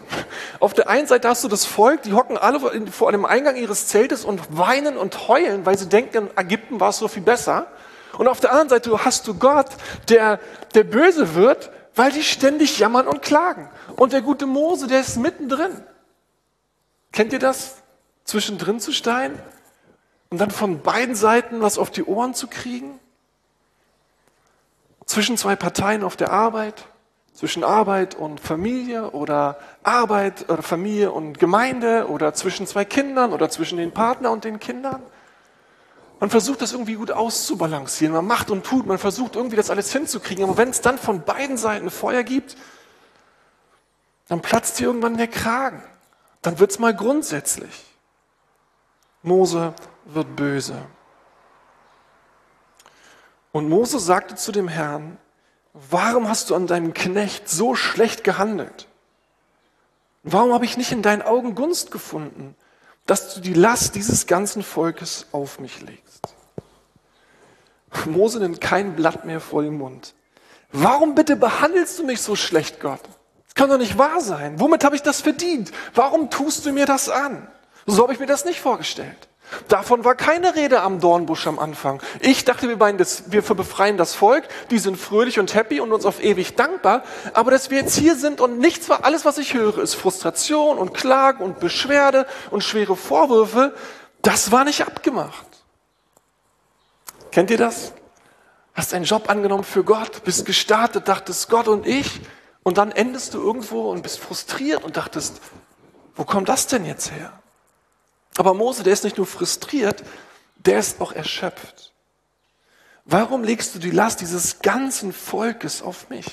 Auf 0.59 0.75
der 0.75 0.89
einen 0.89 1.07
Seite 1.07 1.29
hast 1.29 1.45
du 1.45 1.49
das 1.49 1.65
Volk, 1.65 2.03
die 2.03 2.13
hocken 2.13 2.37
alle 2.37 2.61
vor 2.91 3.13
dem 3.13 3.25
Eingang 3.25 3.55
ihres 3.55 3.87
Zeltes 3.87 4.25
und 4.25 4.59
weinen 4.59 4.97
und 4.97 5.29
heulen, 5.29 5.65
weil 5.65 5.79
sie 5.79 5.89
denken, 5.89 6.29
in 6.29 6.37
Ägypten 6.37 6.81
war 6.81 6.91
es 6.91 6.99
so 6.99 7.07
viel 7.07 7.23
besser. 7.23 7.69
Und 8.19 8.29
auf 8.29 8.41
der 8.41 8.51
anderen 8.51 8.69
Seite 8.69 9.05
hast 9.05 9.27
du 9.27 9.35
Gott, 9.35 9.69
der, 10.09 10.39
der 10.75 10.85
böse 10.85 11.35
wird, 11.35 11.71
weil 11.95 12.13
die 12.13 12.23
ständig 12.23 12.79
jammern 12.79 13.07
und 13.07 13.23
klagen. 13.23 13.71
Und 13.97 14.13
der 14.13 14.23
gute 14.23 14.47
Mose, 14.47 14.87
der 14.87 15.01
ist 15.01 15.17
mittendrin. 15.17 15.83
Kennt 17.13 17.33
ihr 17.33 17.39
das? 17.39 17.77
Zwischendrin 18.25 18.79
zu 18.81 18.93
stehen 18.93 19.39
und 20.29 20.39
dann 20.39 20.51
von 20.51 20.83
beiden 20.83 21.15
Seiten 21.15 21.63
was 21.63 21.79
auf 21.79 21.91
die 21.91 22.05
Ohren 22.05 22.35
zu 22.35 22.47
kriegen? 22.47 22.99
Zwischen 25.07 25.39
zwei 25.39 25.57
Parteien 25.57 26.05
auf 26.05 26.17
der 26.17 26.31
Arbeit? 26.31 26.85
zwischen 27.39 27.63
Arbeit 27.63 28.17
und 28.17 28.41
Familie 28.41 29.13
oder 29.13 29.61
Arbeit 29.85 30.51
oder 30.51 30.61
Familie 30.61 31.13
und 31.13 31.39
Gemeinde 31.39 32.09
oder 32.09 32.35
zwischen 32.35 32.67
zwei 32.67 32.85
Kindern 32.85 33.33
oder 33.33 33.49
zwischen 33.49 33.79
den 33.79 33.93
Partner 33.93 34.33
und 34.33 34.43
den 34.43 34.59
Kindern. 34.59 35.01
Man 36.21 36.31
versucht 36.31 36.63
das 36.63 36.73
irgendwie 36.73 36.95
gut 36.95 37.13
auszubalancieren. 37.13 38.15
Man 38.15 38.27
macht 38.27 38.51
und 38.51 38.65
tut, 38.65 38.87
man 38.87 38.99
versucht 38.99 39.37
irgendwie 39.37 39.57
das 39.57 39.71
alles 39.71 39.93
hinzukriegen. 39.93 40.45
Aber 40.45 40.57
wenn 40.57 40.71
es 40.71 40.81
dann 40.81 40.99
von 40.99 41.23
beiden 41.23 41.57
Seiten 41.57 41.91
Feuer 41.91 42.25
gibt, 42.25 42.57
dann 44.27 44.43
platzt 44.43 44.79
hier 44.79 44.89
irgendwann 44.89 45.17
der 45.17 45.29
Kragen. 45.29 45.83
Dann 46.43 46.59
wird 46.59 46.71
es 46.73 46.79
mal 46.79 46.95
grundsätzlich. 46.95 47.85
Mose 49.23 49.75
wird 50.07 50.37
böse. 50.37 50.77
Und 53.53 53.69
Mose 53.69 53.99
sagte 53.99 54.35
zu 54.35 54.53
dem 54.53 54.69
Herrn, 54.69 55.19
warum 55.73 56.29
hast 56.29 56.51
du 56.51 56.55
an 56.55 56.67
deinem 56.67 56.95
Knecht 56.95 57.49
so 57.49 57.75
schlecht 57.75 58.25
gehandelt? 58.25 58.89
Warum 60.23 60.53
habe 60.53 60.65
ich 60.65 60.77
nicht 60.77 60.93
in 60.93 61.03
deinen 61.03 61.23
Augen 61.23 61.55
Gunst 61.55 61.91
gefunden, 61.91 62.55
dass 63.09 63.35
du 63.35 63.41
die 63.41 63.55
Last 63.55 63.97
dieses 63.97 64.27
ganzen 64.27 64.63
Volkes 64.63 65.27
auf 65.33 65.59
mich 65.59 65.81
legst? 65.81 66.29
Mose 68.07 68.39
nimmt 68.39 68.61
kein 68.61 68.95
Blatt 68.95 69.25
mehr 69.25 69.41
vor 69.41 69.63
den 69.63 69.77
Mund. 69.77 70.15
Warum 70.73 71.15
bitte 71.15 71.35
behandelst 71.35 71.99
du 71.99 72.05
mich 72.05 72.21
so 72.21 72.37
schlecht, 72.37 72.81
Gott? 72.81 73.01
Das 73.47 73.55
kann 73.55 73.71
doch 73.71 73.79
nicht 73.79 73.97
wahr 73.97 74.21
sein. 74.21 74.61
Womit 74.61 74.85
habe 74.85 74.95
ich 74.95 75.03
das 75.03 75.23
verdient? 75.23 75.73
Warum 75.95 76.31
tust 76.31 76.67
du 76.67 76.73
mir 76.73 76.85
das 76.85 77.09
an? 77.09 77.49
So 77.87 78.03
habe 78.03 78.13
ich 78.13 78.21
mir 78.21 78.27
das 78.27 78.45
nicht 78.45 78.61
vorgestellt. 78.61 79.29
Davon 79.69 80.05
war 80.05 80.15
keine 80.15 80.55
Rede 80.55 80.83
am 80.83 81.01
Dornbusch 81.01 81.47
am 81.47 81.59
Anfang. 81.59 82.03
Ich 82.21 82.45
dachte, 82.45 82.69
wir, 82.69 82.93
das, 82.95 83.31
wir 83.31 83.43
befreien 83.43 83.97
das 83.97 84.15
Volk, 84.15 84.45
die 84.71 84.79
sind 84.79 84.97
fröhlich 84.97 85.39
und 85.39 85.55
happy 85.55 85.81
und 85.81 85.93
uns 85.93 86.05
auf 86.05 86.23
ewig 86.23 86.57
dankbar. 86.57 87.03
Aber 87.35 87.51
dass 87.51 87.71
wir 87.71 87.79
jetzt 87.79 87.97
hier 87.97 88.17
sind 88.17 88.41
und 88.41 88.59
nichts 88.59 88.89
war, 88.89 89.05
alles, 89.05 89.25
was 89.25 89.39
ich 89.39 89.55
höre, 89.55 89.79
ist 89.79 89.95
Frustration 89.95 90.79
und 90.79 90.95
Klagen 90.95 91.43
und 91.43 91.61
Beschwerde 91.61 92.27
und 92.51 92.63
schwere 92.63 92.97
Vorwürfe, 92.97 93.75
das 94.23 94.53
war 94.53 94.65
nicht 94.65 94.87
abgemacht. 94.87 95.47
Kennt 97.31 97.51
ihr 97.51 97.59
das? 97.59 97.93
Hast 98.75 98.95
einen 98.95 99.05
Job 99.05 99.29
angenommen 99.29 99.65
für 99.65 99.85
Gott, 99.85 100.25
bist 100.25 100.47
gestartet, 100.47 101.09
dachtest 101.09 101.49
Gott 101.49 101.69
und 101.69 101.87
ich, 101.87 102.21
und 102.63 102.79
dann 102.79 102.93
endest 102.93 103.35
du 103.35 103.41
irgendwo 103.41 103.91
und 103.91 104.03
bist 104.03 104.19
frustriert 104.19 104.85
und 104.85 104.97
dachtest, 104.97 105.41
wo 106.15 106.25
kommt 106.25 106.49
das 106.49 106.67
denn 106.67 106.85
jetzt 106.85 107.11
her? 107.13 107.33
Aber 108.39 108.55
Mose, 108.55 108.85
der 108.85 108.93
ist 108.93 109.03
nicht 109.03 109.17
nur 109.17 109.27
frustriert, 109.27 110.05
der 110.59 110.79
ist 110.79 111.01
auch 111.01 111.11
erschöpft. 111.11 111.93
Warum 113.05 113.43
legst 113.43 113.75
du 113.75 113.81
die 113.81 113.91
Last 113.91 114.21
dieses 114.21 114.61
ganzen 114.61 115.13
Volkes 115.13 115.83
auf 115.83 116.09
mich? 116.09 116.27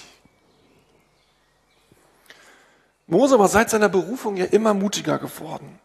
Mose 3.08 3.40
war 3.40 3.48
seit 3.48 3.72
seiner 3.72 3.90
Berufung 3.90 4.38
ja 4.38 4.46
immer 4.46 4.76
mutiger 4.76 5.18
geworden. 5.18 5.80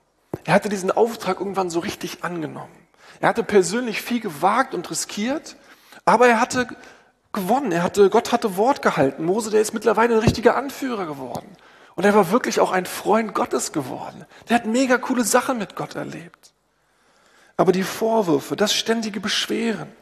Er 0.44 0.52
hatte 0.52 0.68
diesen 0.68 0.90
Auftrag 0.90 1.40
irgendwann 1.40 1.70
so 1.70 1.80
richtig 1.80 2.22
angenommen. 2.22 2.76
Er 3.20 3.30
hatte 3.30 3.42
persönlich 3.42 4.02
viel 4.02 4.20
gewagt 4.20 4.74
und 4.74 4.90
riskiert, 4.90 5.56
aber 6.04 6.28
er 6.28 6.38
hatte 6.38 6.68
gewonnen. 7.32 7.72
Er 7.72 7.82
hatte, 7.82 8.10
Gott 8.10 8.30
hatte 8.30 8.58
Wort 8.58 8.82
gehalten. 8.82 9.24
Mose, 9.24 9.50
der 9.50 9.62
ist 9.62 9.72
mittlerweile 9.72 10.16
ein 10.16 10.20
richtiger 10.20 10.54
Anführer 10.54 11.06
geworden. 11.06 11.56
Und 11.94 12.04
er 12.04 12.14
war 12.14 12.30
wirklich 12.30 12.60
auch 12.60 12.72
ein 12.72 12.86
Freund 12.86 13.34
Gottes 13.34 13.72
geworden. 13.72 14.24
Der 14.48 14.56
hat 14.56 14.66
mega 14.66 14.98
coole 14.98 15.24
Sachen 15.24 15.58
mit 15.58 15.76
Gott 15.76 15.94
erlebt. 15.96 16.52
Aber 17.56 17.72
die 17.72 17.82
Vorwürfe, 17.82 18.56
das 18.56 18.72
ständige 18.72 19.20
Beschweren, 19.20 19.92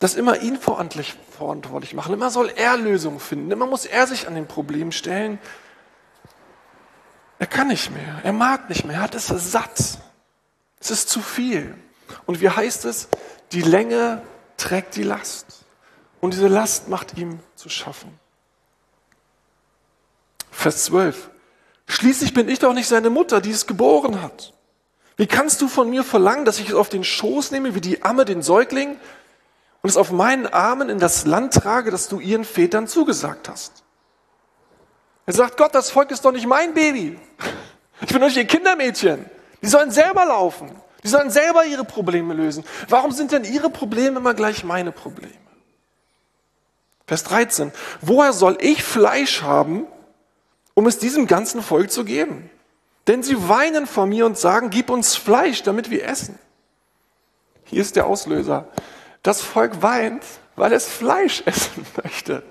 das 0.00 0.16
immer 0.16 0.40
ihn 0.40 0.58
verantwortlich 0.58 1.94
machen, 1.94 2.14
immer 2.14 2.30
soll 2.30 2.50
er 2.56 2.76
Lösungen 2.76 3.20
finden, 3.20 3.52
immer 3.52 3.66
muss 3.66 3.84
er 3.84 4.08
sich 4.08 4.26
an 4.26 4.34
den 4.34 4.48
Problem 4.48 4.90
stellen. 4.90 5.38
Er 7.38 7.46
kann 7.46 7.68
nicht 7.68 7.92
mehr, 7.92 8.20
er 8.24 8.32
mag 8.32 8.68
nicht 8.68 8.84
mehr, 8.84 8.96
er 8.96 9.02
hat 9.02 9.14
es 9.14 9.28
satt. 9.28 9.98
Es 10.80 10.90
ist 10.90 11.08
zu 11.08 11.20
viel. 11.20 11.76
Und 12.26 12.40
wie 12.40 12.50
heißt 12.50 12.84
es? 12.86 13.08
Die 13.52 13.62
Länge 13.62 14.22
trägt 14.56 14.96
die 14.96 15.04
Last. 15.04 15.64
Und 16.20 16.34
diese 16.34 16.48
Last 16.48 16.88
macht 16.88 17.16
ihm 17.16 17.38
zu 17.54 17.68
schaffen. 17.68 18.18
Vers 20.52 20.84
12. 20.84 21.30
Schließlich 21.88 22.34
bin 22.34 22.48
ich 22.48 22.60
doch 22.60 22.72
nicht 22.72 22.86
seine 22.86 23.10
Mutter, 23.10 23.40
die 23.40 23.50
es 23.50 23.66
geboren 23.66 24.22
hat. 24.22 24.52
Wie 25.16 25.26
kannst 25.26 25.60
du 25.60 25.68
von 25.68 25.90
mir 25.90 26.04
verlangen, 26.04 26.44
dass 26.44 26.58
ich 26.58 26.68
es 26.68 26.74
auf 26.74 26.88
den 26.88 27.04
Schoß 27.04 27.50
nehme, 27.50 27.74
wie 27.74 27.80
die 27.80 28.02
Amme 28.02 28.24
den 28.24 28.42
Säugling, 28.42 28.98
und 29.82 29.90
es 29.90 29.96
auf 29.96 30.12
meinen 30.12 30.46
Armen 30.46 30.88
in 30.88 31.00
das 31.00 31.26
Land 31.26 31.54
trage, 31.54 31.90
das 31.90 32.08
du 32.08 32.20
ihren 32.20 32.44
Vätern 32.44 32.86
zugesagt 32.86 33.48
hast? 33.48 33.82
Er 35.26 35.32
sagt, 35.32 35.56
Gott, 35.56 35.74
das 35.74 35.90
Volk 35.90 36.10
ist 36.10 36.24
doch 36.24 36.32
nicht 36.32 36.46
mein 36.46 36.74
Baby. 36.74 37.18
Ich 38.00 38.08
bin 38.08 38.20
doch 38.20 38.26
nicht 38.28 38.36
ihr 38.36 38.44
Kindermädchen. 38.44 39.26
Die 39.62 39.68
sollen 39.68 39.90
selber 39.90 40.24
laufen. 40.24 40.70
Die 41.02 41.08
sollen 41.08 41.30
selber 41.30 41.64
ihre 41.64 41.84
Probleme 41.84 42.34
lösen. 42.34 42.64
Warum 42.88 43.12
sind 43.12 43.32
denn 43.32 43.44
ihre 43.44 43.70
Probleme 43.70 44.18
immer 44.18 44.34
gleich 44.34 44.64
meine 44.64 44.92
Probleme? 44.92 45.32
Vers 47.06 47.24
13. 47.24 47.72
Woher 48.00 48.32
soll 48.32 48.58
ich 48.60 48.82
Fleisch 48.82 49.42
haben, 49.42 49.86
um 50.74 50.86
es 50.86 50.98
diesem 50.98 51.26
ganzen 51.26 51.62
Volk 51.62 51.90
zu 51.90 52.04
geben. 52.04 52.50
Denn 53.06 53.22
sie 53.22 53.48
weinen 53.48 53.86
vor 53.86 54.06
mir 54.06 54.26
und 54.26 54.38
sagen, 54.38 54.70
gib 54.70 54.90
uns 54.90 55.16
Fleisch, 55.16 55.62
damit 55.62 55.90
wir 55.90 56.04
essen. 56.04 56.38
Hier 57.64 57.82
ist 57.82 57.96
der 57.96 58.06
Auslöser. 58.06 58.68
Das 59.22 59.40
Volk 59.40 59.82
weint, 59.82 60.22
weil 60.56 60.72
es 60.72 60.86
Fleisch 60.86 61.42
essen 61.46 61.86
möchte. 62.02 62.42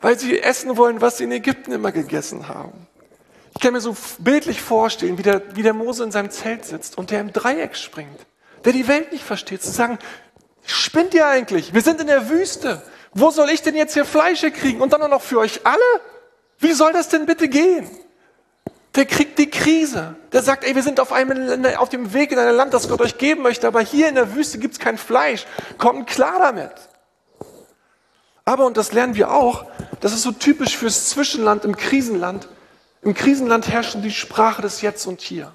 Weil 0.00 0.18
sie 0.18 0.40
essen 0.40 0.76
wollen, 0.76 1.00
was 1.00 1.18
sie 1.18 1.24
in 1.24 1.32
Ägypten 1.32 1.72
immer 1.72 1.90
gegessen 1.90 2.48
haben. 2.48 2.86
Ich 3.54 3.62
kann 3.62 3.72
mir 3.72 3.80
so 3.80 3.96
bildlich 4.18 4.60
vorstellen, 4.60 5.16
wie 5.16 5.22
der, 5.22 5.56
wie 5.56 5.62
der 5.62 5.72
Mose 5.72 6.04
in 6.04 6.12
seinem 6.12 6.30
Zelt 6.30 6.66
sitzt 6.66 6.98
und 6.98 7.10
der 7.10 7.20
im 7.20 7.32
Dreieck 7.32 7.74
springt, 7.74 8.26
der 8.66 8.74
die 8.74 8.86
Welt 8.86 9.12
nicht 9.12 9.24
versteht, 9.24 9.62
zu 9.62 9.70
sagen, 9.70 9.98
spinnt 10.66 11.14
ihr 11.14 11.26
eigentlich? 11.26 11.72
Wir 11.72 11.80
sind 11.80 12.00
in 12.00 12.06
der 12.06 12.28
Wüste. 12.28 12.82
Wo 13.14 13.30
soll 13.30 13.48
ich 13.48 13.62
denn 13.62 13.74
jetzt 13.74 13.94
hier 13.94 14.04
Fleisch 14.04 14.42
kriegen? 14.42 14.82
Und 14.82 14.92
dann 14.92 15.08
noch 15.10 15.22
für 15.22 15.38
euch 15.38 15.64
alle? 15.64 15.80
Wie 16.58 16.72
soll 16.72 16.92
das 16.92 17.08
denn 17.08 17.26
bitte 17.26 17.48
gehen? 17.48 17.88
Der 18.94 19.04
kriegt 19.04 19.38
die 19.38 19.50
Krise. 19.50 20.16
Der 20.32 20.42
sagt, 20.42 20.64
ey, 20.64 20.74
wir 20.74 20.82
sind 20.82 21.00
auf, 21.00 21.12
einem, 21.12 21.64
auf 21.76 21.90
dem 21.90 22.14
Weg 22.14 22.32
in 22.32 22.38
ein 22.38 22.54
Land, 22.54 22.72
das 22.72 22.88
Gott 22.88 23.00
euch 23.00 23.18
geben 23.18 23.42
möchte, 23.42 23.66
aber 23.66 23.80
hier 23.82 24.08
in 24.08 24.14
der 24.14 24.34
Wüste 24.34 24.58
gibt's 24.58 24.78
kein 24.78 24.96
Fleisch. 24.96 25.46
Kommt 25.76 26.06
klar 26.06 26.38
damit. 26.38 26.72
Aber, 28.46 28.64
und 28.64 28.76
das 28.76 28.92
lernen 28.92 29.14
wir 29.16 29.32
auch, 29.32 29.66
das 30.00 30.12
ist 30.12 30.22
so 30.22 30.32
typisch 30.32 30.76
fürs 30.76 31.08
Zwischenland 31.10 31.64
im 31.64 31.76
Krisenland, 31.76 32.48
Im 33.02 33.14
Krisenland 33.14 33.68
herrscht 33.68 33.96
die 34.02 34.10
Sprache 34.10 34.62
des 34.62 34.80
Jetzt 34.80 35.06
und 35.06 35.20
Hier. 35.20 35.52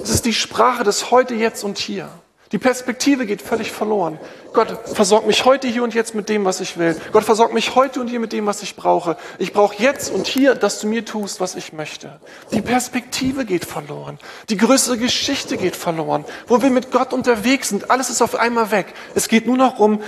Es 0.00 0.10
ist 0.10 0.24
die 0.24 0.32
Sprache 0.32 0.84
des 0.84 1.10
Heute, 1.10 1.34
Jetzt 1.34 1.64
und 1.64 1.78
Hier. 1.78 2.08
Die 2.52 2.58
Perspektive 2.58 3.26
geht 3.26 3.42
völlig 3.42 3.70
verloren. 3.70 4.18
Gott 4.52 4.76
versorgt 4.88 5.24
mich 5.28 5.44
heute 5.44 5.68
hier 5.68 5.84
und 5.84 5.94
jetzt 5.94 6.16
mit 6.16 6.28
dem, 6.28 6.44
was 6.44 6.60
ich 6.60 6.76
will. 6.78 7.00
Gott 7.12 7.22
versorgt 7.22 7.54
mich 7.54 7.76
heute 7.76 8.00
und 8.00 8.08
hier 8.08 8.18
mit 8.18 8.32
dem, 8.32 8.46
was 8.46 8.62
ich 8.62 8.74
brauche. 8.74 9.16
Ich 9.38 9.52
brauche 9.52 9.80
jetzt 9.80 10.10
und 10.10 10.26
hier, 10.26 10.56
dass 10.56 10.80
du 10.80 10.88
mir 10.88 11.04
tust, 11.04 11.38
was 11.38 11.54
ich 11.54 11.72
möchte. 11.72 12.18
Die 12.50 12.60
Perspektive 12.60 13.44
geht 13.44 13.64
verloren. 13.64 14.18
Die 14.48 14.56
größere 14.56 14.98
Geschichte 14.98 15.58
geht 15.58 15.76
verloren. 15.76 16.24
Wo 16.48 16.60
wir 16.60 16.70
mit 16.70 16.90
Gott 16.90 17.12
unterwegs 17.12 17.68
sind, 17.68 17.88
alles 17.88 18.10
ist 18.10 18.20
auf 18.20 18.34
einmal 18.34 18.72
weg. 18.72 18.94
Es 19.14 19.28
geht 19.28 19.46
nur 19.46 19.56
noch 19.56 19.78
um, 19.78 20.02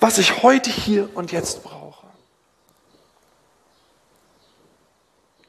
was 0.00 0.18
ich 0.18 0.42
heute 0.42 0.70
hier 0.70 1.08
und 1.14 1.30
jetzt 1.30 1.62
brauche. 1.62 2.08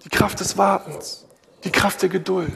Die 0.03 0.09
Kraft 0.09 0.39
des 0.39 0.59
Wartens, 0.59 1.25
die 1.63 1.71
Kraft 1.71 2.03
der 2.03 2.09
Geduld, 2.09 2.53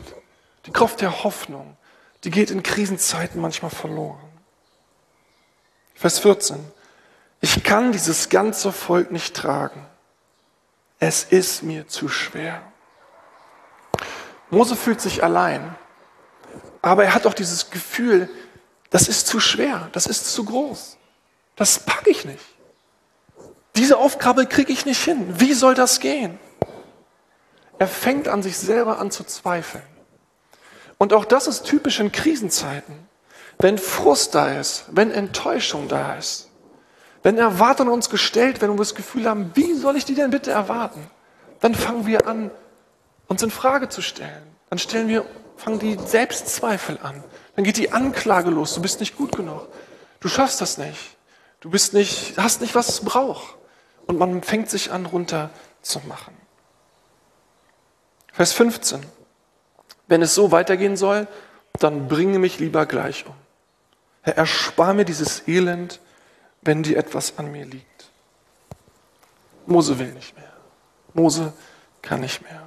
die 0.67 0.71
Kraft 0.71 1.01
der 1.01 1.23
Hoffnung, 1.23 1.75
die 2.23 2.31
geht 2.31 2.51
in 2.51 2.63
Krisenzeiten 2.63 3.41
manchmal 3.41 3.71
verloren. 3.71 4.19
Vers 5.95 6.19
14. 6.19 6.59
Ich 7.41 7.63
kann 7.63 7.91
dieses 7.91 8.29
ganze 8.29 8.71
Volk 8.71 9.11
nicht 9.11 9.35
tragen. 9.35 9.85
Es 10.99 11.23
ist 11.23 11.63
mir 11.63 11.87
zu 11.87 12.09
schwer. 12.09 12.61
Mose 14.49 14.75
fühlt 14.75 14.99
sich 14.99 15.23
allein, 15.23 15.75
aber 16.81 17.05
er 17.05 17.13
hat 17.13 17.25
auch 17.25 17.33
dieses 17.33 17.69
Gefühl, 17.69 18.29
das 18.89 19.07
ist 19.07 19.27
zu 19.27 19.39
schwer, 19.39 19.89
das 19.91 20.07
ist 20.07 20.33
zu 20.33 20.43
groß. 20.43 20.97
Das 21.55 21.79
packe 21.79 22.09
ich 22.09 22.25
nicht. 22.25 22.43
Diese 23.75 23.97
Aufgabe 23.97 24.45
kriege 24.45 24.73
ich 24.73 24.85
nicht 24.85 25.03
hin. 25.03 25.39
Wie 25.39 25.53
soll 25.53 25.75
das 25.75 25.99
gehen? 25.99 26.39
Er 27.77 27.87
fängt 27.87 28.27
an, 28.27 28.43
sich 28.43 28.57
selber 28.57 28.99
an 28.99 29.11
zu 29.11 29.23
zweifeln. 29.23 29.83
Und 30.99 31.13
auch 31.13 31.25
das 31.25 31.47
ist 31.47 31.63
typisch 31.63 31.99
in 31.99 32.11
Krisenzeiten. 32.11 32.93
Wenn 33.57 33.77
Frust 33.77 34.35
da 34.35 34.59
ist, 34.59 34.85
wenn 34.91 35.11
Enttäuschung 35.11 35.87
da 35.87 36.15
ist, 36.15 36.49
wenn 37.23 37.37
Erwartungen 37.37 37.91
uns 37.91 38.09
gestellt 38.09 38.61
werden 38.61 38.71
und 38.71 38.77
wir 38.77 38.83
das 38.83 38.95
Gefühl 38.95 39.27
haben, 39.27 39.51
wie 39.55 39.73
soll 39.73 39.95
ich 39.95 40.05
die 40.05 40.13
denn 40.13 40.29
bitte 40.29 40.51
erwarten? 40.51 41.09
Dann 41.61 41.73
fangen 41.73 42.05
wir 42.05 42.27
an, 42.27 42.51
uns 43.27 43.41
in 43.41 43.49
Frage 43.51 43.89
zu 43.89 44.01
stellen. 44.01 44.43
Dann 44.69 44.79
stellen 44.79 45.07
wir, 45.07 45.25
fangen 45.57 45.79
die 45.79 45.97
Selbstzweifel 45.97 46.99
an. 47.01 47.23
Dann 47.55 47.65
geht 47.65 47.77
die 47.77 47.91
Anklage 47.91 48.49
los. 48.49 48.75
Du 48.75 48.81
bist 48.81 48.99
nicht 48.99 49.17
gut 49.17 49.35
genug. 49.35 49.67
Du 50.19 50.27
schaffst 50.27 50.61
das 50.61 50.77
nicht. 50.77 51.17
Du 51.61 51.69
bist 51.69 51.93
nicht, 51.93 52.37
hast 52.37 52.61
nicht, 52.61 52.75
was 52.75 52.89
es 52.89 53.01
braucht. 53.01 53.55
Und 54.05 54.17
man 54.17 54.41
fängt 54.43 54.69
sich 54.69 54.91
an, 54.91 55.05
runter 55.05 55.49
zu 55.81 55.99
machen. 56.07 56.35
Vers 58.31 58.53
15. 58.53 59.18
Wenn 60.09 60.23
es 60.23 60.35
so 60.35 60.51
weitergehen 60.51 60.97
soll, 60.97 61.27
dann 61.79 62.07
bringe 62.07 62.39
mich 62.39 62.59
lieber 62.59 62.85
gleich 62.85 63.25
um. 63.27 63.35
Herr, 64.23 64.37
erspar 64.37 64.93
mir 64.93 65.05
dieses 65.05 65.47
Elend, 65.47 66.01
wenn 66.61 66.83
dir 66.83 66.97
etwas 66.97 67.37
an 67.37 67.51
mir 67.51 67.65
liegt. 67.65 68.09
Mose 69.67 69.97
will 69.99 70.11
nicht 70.11 70.35
mehr. 70.35 70.51
Mose 71.13 71.53
kann 72.01 72.21
nicht 72.21 72.41
mehr. 72.41 72.63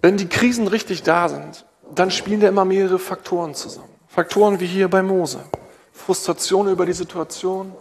Wenn 0.00 0.16
die 0.16 0.28
Krisen 0.28 0.66
richtig 0.66 1.02
da 1.02 1.28
sind, 1.28 1.66
dann 1.94 2.10
spielen 2.10 2.40
da 2.40 2.48
immer 2.48 2.64
mehrere 2.64 2.98
Faktoren 2.98 3.54
zusammen. 3.54 3.94
Faktoren 4.08 4.58
wie 4.60 4.66
hier 4.66 4.88
bei 4.88 5.02
Mose. 5.02 5.44
Frustration 5.92 6.68
über 6.68 6.86
die 6.86 6.94
Situation, 6.94 7.74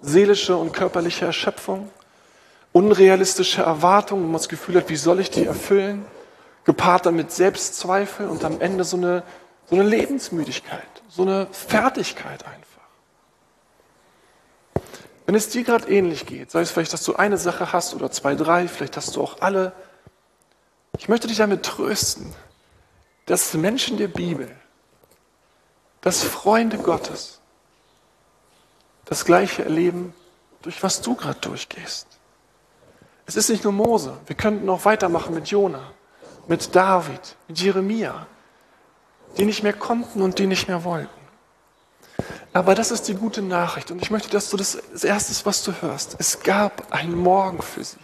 seelische 0.00 0.56
und 0.56 0.72
körperliche 0.72 1.26
Erschöpfung, 1.26 1.90
unrealistische 2.76 3.62
Erwartungen, 3.62 4.24
wo 4.24 4.26
man 4.26 4.34
das 4.34 4.50
Gefühl 4.50 4.76
hat, 4.76 4.90
wie 4.90 4.96
soll 4.96 5.18
ich 5.20 5.30
die 5.30 5.46
erfüllen, 5.46 6.04
gepaart 6.64 7.06
damit 7.06 7.32
Selbstzweifel 7.32 8.28
und 8.28 8.44
am 8.44 8.60
Ende 8.60 8.84
so 8.84 8.98
eine, 8.98 9.22
so 9.64 9.76
eine 9.76 9.84
Lebensmüdigkeit, 9.84 10.86
so 11.08 11.22
eine 11.22 11.46
Fertigkeit 11.52 12.44
einfach. 12.44 12.66
Wenn 15.24 15.34
es 15.34 15.48
dir 15.48 15.64
gerade 15.64 15.88
ähnlich 15.88 16.26
geht, 16.26 16.50
sei 16.50 16.60
es 16.60 16.70
vielleicht, 16.70 16.92
dass 16.92 17.02
du 17.02 17.16
eine 17.16 17.38
Sache 17.38 17.72
hast 17.72 17.94
oder 17.94 18.10
zwei, 18.10 18.34
drei, 18.34 18.68
vielleicht 18.68 18.98
hast 18.98 19.16
du 19.16 19.22
auch 19.22 19.40
alle, 19.40 19.72
ich 20.98 21.08
möchte 21.08 21.28
dich 21.28 21.38
damit 21.38 21.62
trösten, 21.62 22.34
dass 23.24 23.54
Menschen 23.54 23.96
der 23.96 24.08
Bibel, 24.08 24.54
dass 26.02 26.22
Freunde 26.22 26.76
Gottes 26.76 27.40
das 29.06 29.24
Gleiche 29.24 29.64
erleben, 29.64 30.12
durch 30.60 30.82
was 30.82 31.00
du 31.00 31.14
gerade 31.14 31.40
durchgehst. 31.40 32.15
Es 33.26 33.36
ist 33.36 33.50
nicht 33.50 33.64
nur 33.64 33.72
Mose. 33.72 34.16
Wir 34.26 34.36
könnten 34.36 34.68
auch 34.70 34.84
weitermachen 34.84 35.34
mit 35.34 35.48
Jona, 35.48 35.92
mit 36.46 36.74
David, 36.74 37.36
mit 37.48 37.60
Jeremia, 37.60 38.26
die 39.36 39.44
nicht 39.44 39.62
mehr 39.62 39.72
konnten 39.72 40.22
und 40.22 40.38
die 40.38 40.46
nicht 40.46 40.68
mehr 40.68 40.84
wollten. 40.84 41.10
Aber 42.52 42.74
das 42.74 42.90
ist 42.90 43.08
die 43.08 43.14
gute 43.14 43.42
Nachricht. 43.42 43.90
Und 43.90 44.00
ich 44.00 44.10
möchte, 44.10 44.30
dass 44.30 44.48
du 44.48 44.56
das, 44.56 44.78
das 44.92 45.04
Erste, 45.04 45.34
was 45.44 45.62
du 45.62 45.72
hörst, 45.82 46.16
es 46.18 46.40
gab 46.40 46.92
einen 46.92 47.14
Morgen 47.14 47.60
für 47.60 47.84
sie. 47.84 47.98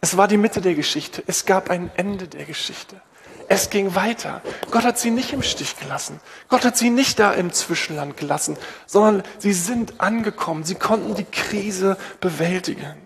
Es 0.00 0.16
war 0.16 0.28
die 0.28 0.38
Mitte 0.38 0.60
der 0.60 0.74
Geschichte. 0.74 1.22
Es 1.26 1.44
gab 1.44 1.68
ein 1.68 1.90
Ende 1.96 2.28
der 2.28 2.44
Geschichte. 2.44 3.00
Es 3.48 3.70
ging 3.70 3.94
weiter. 3.94 4.40
Gott 4.70 4.84
hat 4.84 4.98
sie 4.98 5.10
nicht 5.10 5.32
im 5.32 5.42
Stich 5.42 5.78
gelassen. 5.78 6.20
Gott 6.48 6.64
hat 6.64 6.76
sie 6.76 6.90
nicht 6.90 7.18
da 7.18 7.32
im 7.32 7.52
Zwischenland 7.52 8.16
gelassen, 8.16 8.56
sondern 8.86 9.22
sie 9.38 9.52
sind 9.52 10.00
angekommen. 10.00 10.64
Sie 10.64 10.74
konnten 10.74 11.14
die 11.14 11.24
Krise 11.24 11.96
bewältigen. 12.20 13.05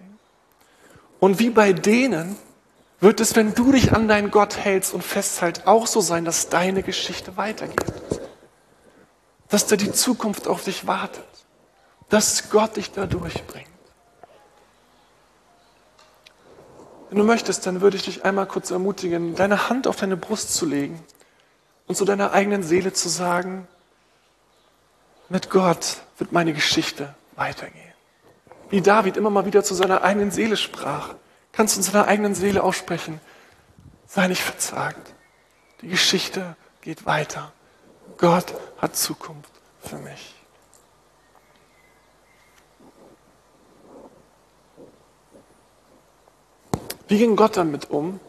Und 1.21 1.39
wie 1.39 1.51
bei 1.51 1.73
denen 1.75 2.37
wird 2.99 3.21
es, 3.21 3.37
wenn 3.37 3.55
du 3.55 3.73
dich 3.73 3.93
an 3.93 4.09
deinen 4.09 4.31
Gott 4.31 4.57
hältst 4.57 4.93
und 4.95 5.05
festhältst, 5.05 5.67
auch 5.67 5.87
so 5.87 6.01
sein, 6.01 6.25
dass 6.25 6.49
deine 6.49 6.83
Geschichte 6.83 7.37
weitergeht. 7.37 7.85
Dass 9.49 9.67
da 9.67 9.77
die 9.77 9.93
Zukunft 9.93 10.49
auf 10.49 10.65
dich 10.65 10.87
wartet. 10.87 11.25
Dass 12.09 12.51
Gott 12.51 12.77
dich 12.77 12.91
da 12.93 13.07
durchbringt. 13.07 13.69
Wenn 17.11 17.19
du 17.19 17.25
möchtest, 17.25 17.67
dann 17.67 17.81
würde 17.81 17.97
ich 17.97 18.05
dich 18.05 18.25
einmal 18.25 18.47
kurz 18.47 18.71
ermutigen, 18.71 19.35
deine 19.35 19.69
Hand 19.69 19.87
auf 19.89 19.97
deine 19.97 20.17
Brust 20.17 20.55
zu 20.55 20.65
legen 20.65 21.03
und 21.87 21.97
zu 21.97 22.05
deiner 22.05 22.33
eigenen 22.33 22.63
Seele 22.63 22.93
zu 22.93 23.09
sagen, 23.09 23.67
mit 25.29 25.51
Gott 25.51 25.99
wird 26.19 26.33
meine 26.33 26.53
Geschichte 26.53 27.15
weitergehen 27.35 27.90
wie 28.71 28.81
David 28.81 29.17
immer 29.17 29.31
mal 29.31 29.47
wieder 29.47 29.63
zu 29.63 29.75
seiner 29.75 30.03
eigenen 30.03 30.31
Seele 30.31 30.57
sprach, 30.57 31.15
kannst 31.53 31.77
du 31.77 31.81
in 31.81 31.85
seiner 31.85 32.07
eigenen 32.07 32.35
Seele 32.35 32.63
aussprechen, 32.63 33.21
sei 34.07 34.29
nicht 34.29 34.43
verzagt. 34.43 35.15
Die 35.83 35.89
Geschichte 35.89 36.57
geht 36.81 37.07
weiter. 37.07 37.53
Gott 38.17 38.55
hat 38.79 38.97
Zukunft 38.97 39.51
für 39.83 39.97
mich. 39.97 40.35
Wie 47.09 47.19
ging 47.19 47.35
Gott 47.35 47.57
damit 47.57 47.91
um, 47.91 48.21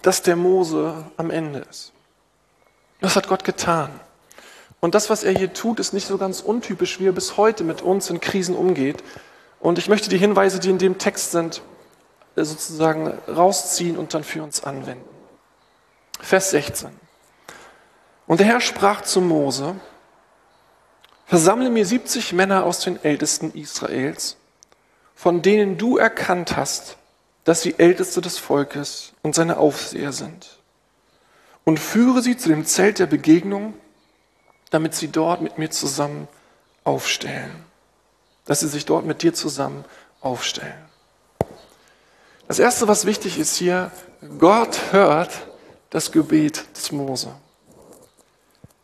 dass 0.00 0.22
der 0.22 0.36
Mose 0.36 1.04
am 1.18 1.30
Ende 1.30 1.58
ist? 1.58 1.92
Das 3.00 3.16
hat 3.16 3.28
Gott 3.28 3.44
getan. 3.44 3.90
Und 4.80 4.94
das, 4.94 5.10
was 5.10 5.24
er 5.24 5.32
hier 5.36 5.52
tut, 5.52 5.78
ist 5.78 5.92
nicht 5.92 6.06
so 6.06 6.16
ganz 6.16 6.40
untypisch, 6.40 7.00
wie 7.00 7.08
er 7.08 7.12
bis 7.12 7.36
heute 7.36 7.64
mit 7.64 7.82
uns 7.82 8.08
in 8.08 8.20
Krisen 8.20 8.54
umgeht. 8.54 9.02
Und 9.64 9.78
ich 9.78 9.88
möchte 9.88 10.10
die 10.10 10.18
Hinweise, 10.18 10.60
die 10.60 10.68
in 10.68 10.76
dem 10.76 10.98
Text 10.98 11.30
sind, 11.30 11.62
sozusagen 12.36 13.08
rausziehen 13.26 13.96
und 13.96 14.12
dann 14.12 14.22
für 14.22 14.42
uns 14.42 14.62
anwenden. 14.62 15.08
Vers 16.20 16.50
16. 16.50 16.90
Und 18.26 18.40
der 18.40 18.46
Herr 18.46 18.60
sprach 18.60 19.00
zu 19.00 19.22
Mose, 19.22 19.74
versammle 21.24 21.70
mir 21.70 21.86
70 21.86 22.34
Männer 22.34 22.64
aus 22.64 22.80
den 22.80 23.02
Ältesten 23.02 23.52
Israels, 23.52 24.36
von 25.14 25.40
denen 25.40 25.78
du 25.78 25.96
erkannt 25.96 26.58
hast, 26.58 26.98
dass 27.44 27.62
sie 27.62 27.78
Älteste 27.78 28.20
des 28.20 28.36
Volkes 28.36 29.14
und 29.22 29.34
seine 29.34 29.56
Aufseher 29.56 30.12
sind. 30.12 30.58
Und 31.64 31.80
führe 31.80 32.20
sie 32.20 32.36
zu 32.36 32.50
dem 32.50 32.66
Zelt 32.66 32.98
der 32.98 33.06
Begegnung, 33.06 33.72
damit 34.68 34.94
sie 34.94 35.08
dort 35.08 35.40
mit 35.40 35.56
mir 35.56 35.70
zusammen 35.70 36.28
aufstellen 36.84 37.64
dass 38.44 38.60
sie 38.60 38.68
sich 38.68 38.84
dort 38.84 39.04
mit 39.04 39.22
dir 39.22 39.34
zusammen 39.34 39.84
aufstellen. 40.20 40.74
Das 42.46 42.58
Erste, 42.58 42.88
was 42.88 43.06
wichtig 43.06 43.38
ist 43.38 43.56
hier, 43.56 43.90
Gott 44.38 44.92
hört 44.92 45.30
das 45.90 46.12
Gebet 46.12 46.64
des 46.76 46.92
Mose. 46.92 47.34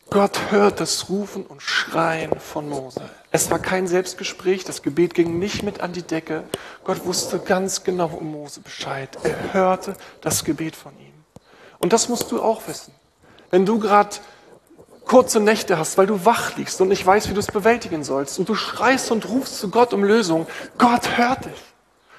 Gott 0.09 0.51
hört 0.51 0.81
das 0.81 1.09
Rufen 1.09 1.45
und 1.45 1.61
Schreien 1.61 2.37
von 2.37 2.67
Mose. 2.67 3.01
Es 3.31 3.49
war 3.49 3.59
kein 3.59 3.87
Selbstgespräch, 3.87 4.65
das 4.65 4.81
Gebet 4.81 5.13
ging 5.13 5.39
nicht 5.39 5.63
mit 5.63 5.79
an 5.79 5.93
die 5.93 6.01
Decke. 6.01 6.43
Gott 6.83 7.05
wusste 7.05 7.39
ganz 7.39 7.83
genau 7.83 8.07
um 8.07 8.31
Mose 8.31 8.59
Bescheid. 8.59 9.17
Er 9.23 9.53
hörte 9.53 9.95
das 10.19 10.43
Gebet 10.43 10.75
von 10.75 10.91
ihm. 10.99 11.13
Und 11.79 11.93
das 11.93 12.09
musst 12.09 12.29
du 12.31 12.41
auch 12.41 12.67
wissen. 12.67 12.93
Wenn 13.51 13.65
du 13.65 13.79
gerade 13.79 14.17
kurze 15.05 15.39
Nächte 15.39 15.77
hast, 15.77 15.97
weil 15.97 16.07
du 16.07 16.25
wach 16.25 16.55
liegst 16.57 16.79
und 16.81 16.87
nicht 16.87 17.05
weißt, 17.05 17.29
wie 17.29 17.33
du 17.33 17.39
es 17.39 17.47
bewältigen 17.47 18.03
sollst. 18.03 18.39
Und 18.39 18.47
du 18.49 18.55
schreist 18.55 19.11
und 19.11 19.27
rufst 19.27 19.59
zu 19.59 19.69
Gott 19.69 19.93
um 19.93 20.03
Lösung. 20.03 20.47
Gott 20.77 21.17
hört 21.17 21.45
dich. 21.45 21.51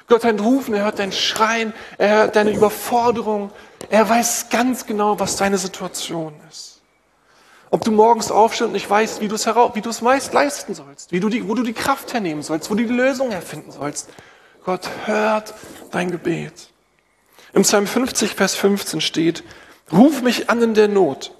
Gott 0.08 0.24
hört 0.24 0.38
dein 0.38 0.40
Rufen, 0.40 0.74
er 0.74 0.84
hört 0.84 0.98
dein 0.98 1.12
Schreien, 1.12 1.72
er 1.96 2.16
hört 2.16 2.36
deine 2.36 2.52
Überforderung. 2.52 3.50
Er 3.88 4.08
weiß 4.08 4.48
ganz 4.50 4.86
genau, 4.86 5.18
was 5.18 5.36
deine 5.36 5.58
Situation 5.58 6.34
ist. 6.50 6.80
Ob 7.70 7.84
du 7.84 7.90
morgens 7.90 8.30
aufstehst 8.30 8.66
und 8.66 8.72
nicht 8.72 8.90
weißt, 8.90 9.22
wie 9.22 9.28
du 9.28 9.34
es, 9.34 9.46
wie 9.46 9.80
du 9.80 9.88
es 9.88 10.02
meist 10.02 10.34
leisten 10.34 10.74
sollst, 10.74 11.10
wie 11.10 11.20
du 11.20 11.30
die, 11.30 11.48
wo 11.48 11.54
du 11.54 11.62
die 11.62 11.72
Kraft 11.72 12.12
hernehmen 12.12 12.42
sollst, 12.42 12.70
wo 12.70 12.74
du 12.74 12.82
die 12.82 12.92
Lösung 12.92 13.30
erfinden 13.30 13.72
sollst. 13.72 14.10
Gott 14.64 14.90
hört 15.06 15.54
dein 15.90 16.10
Gebet. 16.10 16.68
Im 17.54 17.62
Psalm 17.62 17.86
50, 17.86 18.34
Vers 18.34 18.54
15 18.54 19.00
steht, 19.00 19.42
ruf 19.90 20.20
mich 20.20 20.50
an 20.50 20.62
in 20.62 20.74
der 20.74 20.88
Not, 20.88 21.32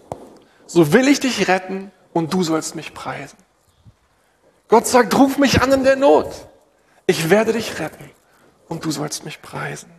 so 0.73 0.95
will 0.95 1.07
ich 1.07 1.21
dich 1.21 1.49
retten 1.49 1.93
und 2.15 2.33
du 2.33 2.43
sollst 2.43 2.77
mich 2.77 2.95
preisen. 2.95 3.37
Gott 4.69 4.87
sagt, 4.87 5.17
ruf 5.19 5.37
mich 5.37 5.61
an 5.61 5.71
in 5.71 5.85
der 5.85 5.97
Not. 5.97 6.29
Ich 7.07 7.29
werde 7.29 7.53
dich 7.53 7.79
retten 7.79 8.11
und 8.69 8.83
du 8.85 8.91
sollst 8.91 9.27
mich 9.27 9.43
preisen. 9.43 9.91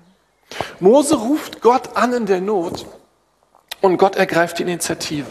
Mose 0.79 1.15
ruft 1.15 1.61
Gott 1.61 1.95
an 1.95 2.13
in 2.13 2.25
der 2.25 2.41
Not 2.41 2.87
und 3.81 3.97
Gott 3.97 4.15
ergreift 4.15 4.57
die 4.57 4.63
Initiative. 4.63 5.29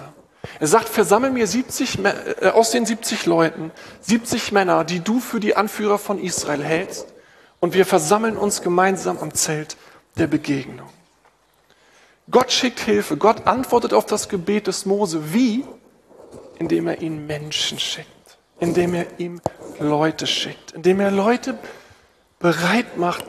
Er 0.61 0.67
sagt, 0.69 0.89
versammel 0.89 1.33
mir 1.33 1.49
70, 1.49 1.99
äh, 2.05 2.49
aus 2.49 2.71
den 2.71 2.87
70 2.87 3.27
Leuten 3.27 3.73
70 4.01 4.53
Männer, 4.53 4.85
die 4.85 5.01
du 5.01 5.19
für 5.19 5.41
die 5.41 5.57
Anführer 5.57 5.99
von 5.99 6.21
Israel 6.21 6.63
hältst, 6.63 7.07
und 7.59 7.75
wir 7.75 7.87
versammeln 7.87 8.37
uns 8.37 8.63
gemeinsam 8.63 9.19
am 9.19 9.35
Zelt 9.35 9.77
der 10.19 10.27
Begegnung. 10.27 10.89
Gott 12.31 12.53
schickt 12.53 12.81
Hilfe. 12.81 13.17
Gott 13.17 13.47
antwortet 13.47 13.93
auf 13.93 14.07
das 14.07 14.29
Gebet 14.29 14.67
des 14.67 14.87
Mose. 14.87 15.33
Wie? 15.33 15.65
Indem 16.59 16.87
er 16.87 17.01
ihnen 17.03 17.27
Menschen 17.27 17.79
schickt, 17.79 18.39
indem 18.61 18.95
er 18.95 19.07
ihm 19.19 19.41
Leute 19.81 20.27
schickt, 20.27 20.73
indem 20.73 21.01
er 21.01 21.11
Leute 21.11 21.59
bereit 22.39 22.97
macht, 22.97 23.25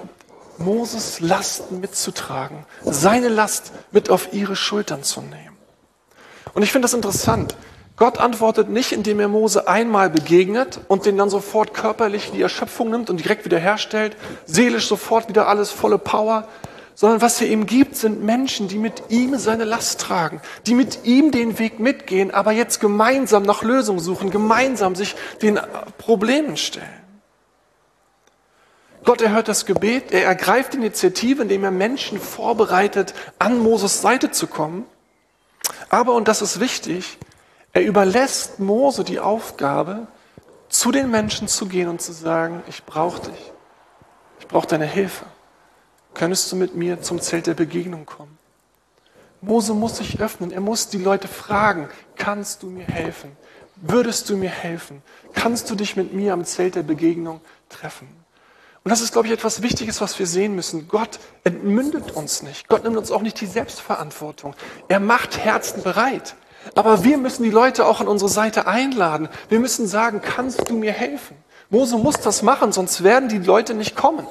Moses 0.58 1.20
Lasten 1.20 1.80
mitzutragen, 1.80 2.66
seine 2.84 3.30
Last 3.30 3.72
mit 3.92 4.10
auf 4.10 4.34
ihre 4.34 4.56
Schultern 4.56 5.04
zu 5.04 5.22
nehmen. 5.22 5.58
Und 6.54 6.62
ich 6.62 6.72
finde 6.72 6.86
das 6.86 6.94
interessant. 6.94 7.56
Gott 7.96 8.20
antwortet 8.20 8.70
nicht, 8.70 8.92
indem 8.92 9.20
er 9.20 9.28
Mose 9.28 9.68
einmal 9.68 10.10
begegnet 10.10 10.80
und 10.88 11.06
den 11.06 11.18
dann 11.18 11.30
sofort 11.30 11.74
körperlich 11.74 12.32
die 12.32 12.42
Erschöpfung 12.42 12.90
nimmt 12.90 13.10
und 13.10 13.18
direkt 13.18 13.46
wiederherstellt, 13.46 14.16
seelisch 14.46 14.88
sofort 14.88 15.30
wieder 15.30 15.48
alles 15.48 15.72
volle 15.72 15.98
Power, 15.98 16.48
sondern 16.96 17.22
was 17.22 17.42
er 17.42 17.48
ihm 17.48 17.66
gibt, 17.66 17.96
sind 17.96 18.24
Menschen, 18.24 18.68
die 18.68 18.78
mit 18.78 19.04
ihm 19.10 19.38
seine 19.38 19.64
Last 19.64 20.02
tragen, 20.02 20.42
die 20.66 20.76
mit 20.76 21.06
ihm 21.06 21.32
den 21.32 21.60
Weg 21.60 21.80
mitgehen, 21.80 22.32
aber 22.32 22.52
jetzt 22.52 22.80
gemeinsam 22.80 23.44
nach 23.44 23.64
Lösungen 23.64 24.00
suchen, 24.00 24.30
gemeinsam 24.30 24.96
sich 24.96 25.16
den 25.42 25.60
Problemen 25.98 26.58
stellen. 26.58 27.04
Gott 29.04 29.22
erhört 29.22 29.48
das 29.48 29.66
Gebet, 29.66 30.12
er 30.12 30.26
ergreift 30.26 30.74
die 30.74 30.78
Initiative, 30.78 31.42
indem 31.42 31.64
er 31.64 31.72
Menschen 31.72 32.20
vorbereitet, 32.20 33.14
an 33.38 33.60
Moses 33.60 34.02
Seite 34.02 34.32
zu 34.32 34.48
kommen. 34.48 34.86
Aber, 35.90 36.14
und 36.14 36.28
das 36.28 36.42
ist 36.42 36.60
wichtig, 36.60 37.18
er 37.74 37.84
überlässt 37.84 38.60
Mose 38.60 39.04
die 39.04 39.20
Aufgabe, 39.20 40.08
zu 40.70 40.92
den 40.92 41.12
Menschen 41.12 41.48
zu 41.48 41.68
gehen 41.68 41.88
und 41.88 42.02
zu 42.02 42.14
sagen, 42.14 42.64
ich 42.68 42.84
brauche 42.84 43.30
dich, 43.30 43.52
ich 44.40 44.48
brauche 44.48 44.68
deine 44.68 44.86
Hilfe. 44.86 45.26
Könntest 46.13 46.51
du 46.51 46.55
mit 46.55 46.75
mir 46.75 47.01
zum 47.01 47.20
Zelt 47.22 47.48
der 47.48 47.53
Begegnung 47.53 48.05
kommen? 48.05 48.38
Mose 49.41 49.74
muss 49.74 49.98
sich 49.98 50.22
öffnen, 50.22 50.51
er 50.51 50.62
muss 50.62 50.88
die 50.88 50.98
Leute 50.98 51.27
fragen, 51.27 51.89
kannst 52.15 52.63
du 52.63 52.67
mir 52.67 52.86
helfen? 52.86 53.36
Würdest 53.75 54.29
du 54.29 54.38
mir 54.38 54.50
helfen? 54.50 55.01
Kannst 55.34 55.70
du 55.70 55.75
dich 55.75 55.96
mit 55.96 56.13
mir 56.13 56.34
am 56.34 56.46
Zelt 56.46 56.75
der 56.75 56.84
Begegnung 56.84 57.41
treffen? 57.67 58.08
Und 58.84 58.89
das 58.89 59.01
ist, 59.01 59.13
glaube 59.13 59.27
ich, 59.27 59.34
etwas 59.34 59.62
Wichtiges, 59.62 60.01
was 60.01 60.20
wir 60.20 60.27
sehen 60.27 60.55
müssen. 60.55 60.88
Gott 60.88 61.20
entmündet 61.43 62.12
uns 62.12 62.43
nicht. 62.43 62.67
Gott 62.67 62.84
nimmt 62.84 62.98
uns 62.98 63.12
auch 63.12 63.22
nicht 63.22 63.39
die 63.39 63.46
Selbstverantwortung. 63.46 64.55
Er 64.89 65.00
macht 65.00 65.38
Herzen 65.38 65.84
bereit. 65.84 66.36
Aber 66.75 67.03
wir 67.03 67.17
müssen 67.17 67.43
die 67.43 67.49
Leute 67.49 67.86
auch 67.86 68.02
an 68.02 68.08
unsere 68.08 68.30
Seite 68.30 68.67
einladen. 68.67 69.30
Wir 69.49 69.60
müssen 69.60 69.88
sagen, 69.88 70.21
kannst 70.21 70.69
du 70.69 70.78
mir 70.78 70.91
helfen? 70.91 71.38
Mose 71.69 71.97
muss 71.97 72.19
das 72.19 72.41
machen, 72.41 72.71
sonst 72.71 73.04
werden 73.04 73.30
die 73.30 73.39
Leute 73.39 73.73
nicht 73.73 73.95
kommen. 73.95 74.28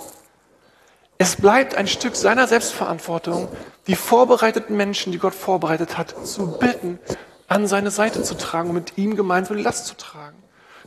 Es 1.23 1.37
bleibt 1.37 1.77
ein 1.77 1.87
Stück 1.87 2.17
seiner 2.17 2.49
Selbstverantwortung, 2.49 3.47
die 3.87 3.95
vorbereiteten 3.95 4.77
Menschen, 4.77 5.13
die 5.13 5.21
Gott 5.21 5.37
vorbereitet 5.37 5.97
hat, 5.97 6.17
zu 6.27 6.59
bitten, 6.59 6.99
an 7.47 7.69
seine 7.69 7.93
Seite 7.93 8.25
zu 8.25 8.35
tragen 8.35 8.71
und 8.71 8.75
mit 8.75 8.99
ihm 8.99 9.15
gemeinsam 9.15 9.57
die 9.57 9.63
Last 9.63 9.87
zu 9.87 9.97
tragen. 9.97 10.37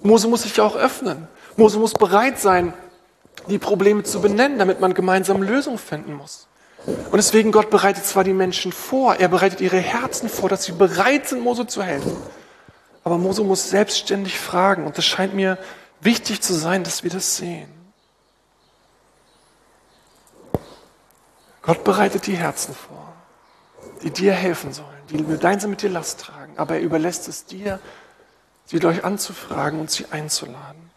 Mose 0.02 0.28
muss 0.28 0.42
sich 0.42 0.58
ja 0.58 0.66
auch 0.66 0.76
öffnen. 0.76 1.30
Mose 1.56 1.80
muss 1.80 1.94
bereit 1.94 2.38
sein, 2.38 2.74
die 3.48 3.60
Probleme 3.60 4.04
zu 4.04 4.20
benennen, 4.20 4.60
damit 4.60 4.82
man 4.82 4.94
gemeinsam 4.94 5.42
Lösungen 5.42 5.78
finden 5.78 6.16
muss. 6.16 6.50
Und 6.86 7.16
deswegen, 7.16 7.54
Gott 7.54 7.70
bereitet 7.70 8.06
zwar 8.06 8.26
die 8.26 8.34
Menschen 8.34 8.74
vor, 8.74 9.16
er 9.16 9.30
bereitet 9.30 9.62
ihre 9.62 9.80
Herzen 9.80 10.28
vor, 10.28 10.50
dass 10.50 10.66
sie 10.66 10.74
bereit 10.74 11.30
sind, 11.30 11.44
Mose 11.44 11.66
zu 11.66 11.82
helfen. 11.82 12.12
Aber 13.06 13.18
Mose 13.18 13.42
muss 13.42 13.70
selbstständig 13.70 14.38
fragen. 14.38 14.86
Und 14.86 14.98
es 14.98 15.06
scheint 15.06 15.34
mir 15.34 15.58
wichtig 16.02 16.42
zu 16.42 16.54
sein, 16.54 16.84
dass 16.84 17.06
wir 17.06 17.10
das 17.10 17.38
sehen. 17.38 17.75
Gott 21.66 21.84
bereitet 21.84 22.28
die 22.28 22.38
Herzen 22.38 22.76
vor, 22.76 23.14
die 24.04 24.12
dir 24.12 24.34
helfen 24.34 24.72
sollen, 24.72 24.88
die 25.10 25.18
gemeinsam 25.18 25.72
mit 25.72 25.82
dir 25.82 25.90
Last 25.90 26.22
tragen. 26.22 26.54
Aber 26.58 26.76
er 26.76 26.82
überlässt 26.82 27.28
es 27.28 27.46
dir, 27.46 27.80
sie 28.66 28.80
durch 28.80 29.04
anzufragen 29.04 29.80
und 29.80 29.90
sie 29.90 30.06
einzuladen. 30.12 30.92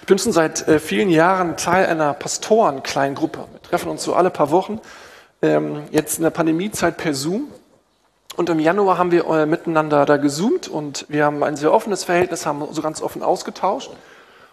Ich 0.00 0.06
bin 0.06 0.18
schon 0.18 0.32
seit 0.32 0.66
äh, 0.68 0.80
vielen 0.80 1.10
Jahren 1.10 1.56
Teil 1.56 1.86
einer 1.86 2.12
Pastorenkleingruppe. 2.12 3.46
Wir 3.52 3.62
treffen 3.62 3.90
uns 3.90 4.02
so 4.02 4.14
alle 4.14 4.30
paar 4.30 4.50
Wochen, 4.50 4.80
ähm, 5.42 5.84
jetzt 5.90 6.18
in 6.18 6.24
der 6.24 6.30
Pandemiezeit 6.30 6.96
per 6.96 7.14
Zoom. 7.14 7.48
Und 8.36 8.50
im 8.50 8.58
Januar 8.58 8.98
haben 8.98 9.10
wir 9.10 9.26
äh, 9.26 9.46
miteinander 9.46 10.06
da 10.06 10.16
gezoomt 10.16 10.68
und 10.68 11.06
wir 11.08 11.24
haben 11.24 11.42
ein 11.42 11.56
sehr 11.56 11.72
offenes 11.72 12.04
Verhältnis, 12.04 12.46
haben 12.46 12.66
so 12.72 12.82
ganz 12.82 13.00
offen 13.00 13.22
ausgetauscht. 13.22 13.90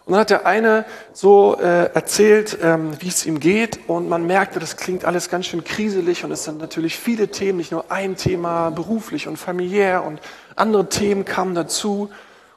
Und 0.05 0.11
dann 0.11 0.21
hat 0.21 0.29
der 0.29 0.45
eine 0.45 0.85
so 1.13 1.57
äh, 1.59 1.91
erzählt, 1.93 2.59
ähm, 2.61 2.91
wie 2.99 3.07
es 3.07 3.25
ihm 3.25 3.39
geht. 3.39 3.79
Und 3.87 4.07
man 4.07 4.27
merkte, 4.27 4.59
das 4.59 4.77
klingt 4.77 5.03
alles 5.03 5.29
ganz 5.29 5.47
schön 5.47 5.63
kriselig. 5.63 6.23
Und 6.23 6.31
es 6.31 6.43
sind 6.43 6.59
natürlich 6.59 6.95
viele 6.95 7.29
Themen, 7.29 7.57
nicht 7.57 7.71
nur 7.71 7.91
ein 7.91 8.15
Thema, 8.15 8.69
beruflich 8.69 9.27
und 9.27 9.37
familiär. 9.37 10.03
Und 10.03 10.19
andere 10.55 10.89
Themen 10.89 11.25
kamen 11.25 11.55
dazu. 11.55 12.11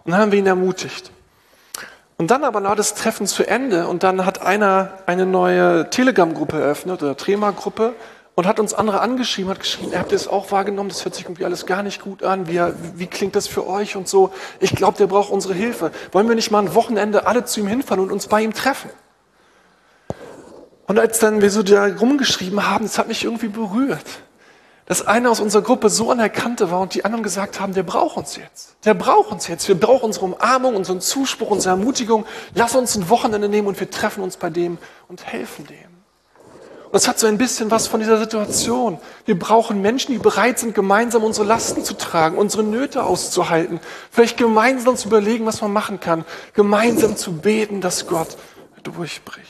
Und 0.05 0.13
dann 0.13 0.21
haben 0.21 0.33
wir 0.33 0.39
ihn 0.39 0.47
ermutigt. 0.47 1.11
Und 2.19 2.31
dann 2.31 2.45
aber 2.45 2.63
war 2.63 2.77
das 2.77 2.95
Treffen 2.95 3.27
zu 3.27 3.49
Ende. 3.49 3.87
Und 3.87 4.03
dann 4.03 4.27
hat 4.27 4.43
einer 4.43 4.99
eine 5.07 5.25
neue 5.25 5.89
Telegram-Gruppe 5.89 6.61
eröffnet 6.61 7.03
oder 7.03 7.17
Trema-Gruppe 7.17 7.95
und 8.39 8.47
hat 8.47 8.61
uns 8.61 8.73
andere 8.73 9.01
angeschrieben, 9.01 9.51
hat 9.51 9.59
geschrieben, 9.59 9.91
ihr 9.91 9.99
habt 9.99 10.13
das 10.13 10.29
auch 10.29 10.53
wahrgenommen, 10.53 10.91
das 10.91 11.05
hört 11.05 11.13
sich 11.13 11.25
irgendwie 11.25 11.45
alles 11.45 11.67
gar 11.67 11.83
nicht 11.83 12.01
gut 12.01 12.23
an, 12.23 12.47
wie, 12.47 12.61
wie 12.95 13.09
klingt 13.09 13.35
das 13.35 13.49
für 13.49 13.67
euch 13.67 13.97
und 13.97 14.07
so. 14.07 14.31
Ich 14.61 14.77
glaube, 14.77 14.97
der 14.97 15.09
braucht 15.09 15.33
unsere 15.33 15.55
Hilfe. 15.55 15.91
Wollen 16.13 16.29
wir 16.29 16.37
nicht 16.37 16.53
mal 16.53 16.61
ein 16.61 16.73
Wochenende 16.73 17.27
alle 17.27 17.47
zu 17.47 17.59
ihm 17.59 17.67
hinfahren 17.67 18.01
und 18.01 18.13
uns 18.13 18.29
bei 18.29 18.43
ihm 18.43 18.55
treffen? 18.55 18.91
Und 20.87 21.01
als 21.01 21.19
dann 21.19 21.43
wir 21.43 21.51
so 21.51 21.65
da 21.65 21.87
rumgeschrieben 21.87 22.65
haben, 22.71 22.85
das 22.85 22.97
hat 22.97 23.09
mich 23.09 23.25
irgendwie 23.25 23.49
berührt 23.49 24.07
dass 24.87 25.07
einer 25.07 25.31
aus 25.31 25.41
unserer 25.41 25.61
Gruppe 25.61 25.91
so 25.91 26.11
anerkannte 26.11 26.71
war 26.71 26.81
und 26.81 26.95
die 26.95 27.05
anderen 27.05 27.23
gesagt 27.23 27.61
haben, 27.61 27.75
der 27.75 27.83
braucht 27.83 28.17
uns 28.17 28.37
jetzt. 28.37 28.75
Der 28.87 28.95
braucht 28.95 29.31
uns 29.31 29.47
jetzt. 29.47 29.69
Wir 29.69 29.79
brauchen 29.79 30.07
unsere 30.07 30.25
Umarmung, 30.25 30.77
unseren 30.77 31.03
Zuspruch, 31.03 31.51
unsere 31.51 31.75
Ermutigung. 31.75 32.25
Lass 32.55 32.75
uns 32.75 32.97
ein 32.97 33.11
Wochenende 33.11 33.51
nehmen 33.51 33.69
und 33.69 33.79
wir 33.79 33.91
treffen 33.91 34.23
uns 34.23 34.39
bei 34.39 34.49
dem 34.49 34.79
und 35.07 35.27
helfen 35.27 35.67
dem. 35.67 35.88
Und 36.89 36.95
das 36.95 37.07
hat 37.07 37.19
so 37.19 37.27
ein 37.27 37.37
bisschen 37.37 37.71
was 37.71 37.87
von 37.87 38.01
dieser 38.01 38.19
Situation. 38.19 38.99
Wir 39.27 39.39
brauchen 39.39 39.83
Menschen, 39.83 40.13
die 40.13 40.19
bereit 40.19 40.59
sind, 40.59 40.75
gemeinsam 40.75 41.23
unsere 41.23 41.47
Lasten 41.47 41.85
zu 41.85 41.95
tragen, 41.95 42.39
unsere 42.39 42.63
Nöte 42.63 43.05
auszuhalten, 43.05 43.79
vielleicht 44.11 44.39
gemeinsam 44.39 44.97
zu 44.97 45.09
überlegen, 45.09 45.45
was 45.45 45.61
man 45.61 45.73
machen 45.73 46.01
kann, 46.01 46.25
gemeinsam 46.55 47.17
zu 47.17 47.33
beten, 47.33 47.83
dass 47.83 48.07
Gott 48.07 48.39
durchbricht. 48.83 49.47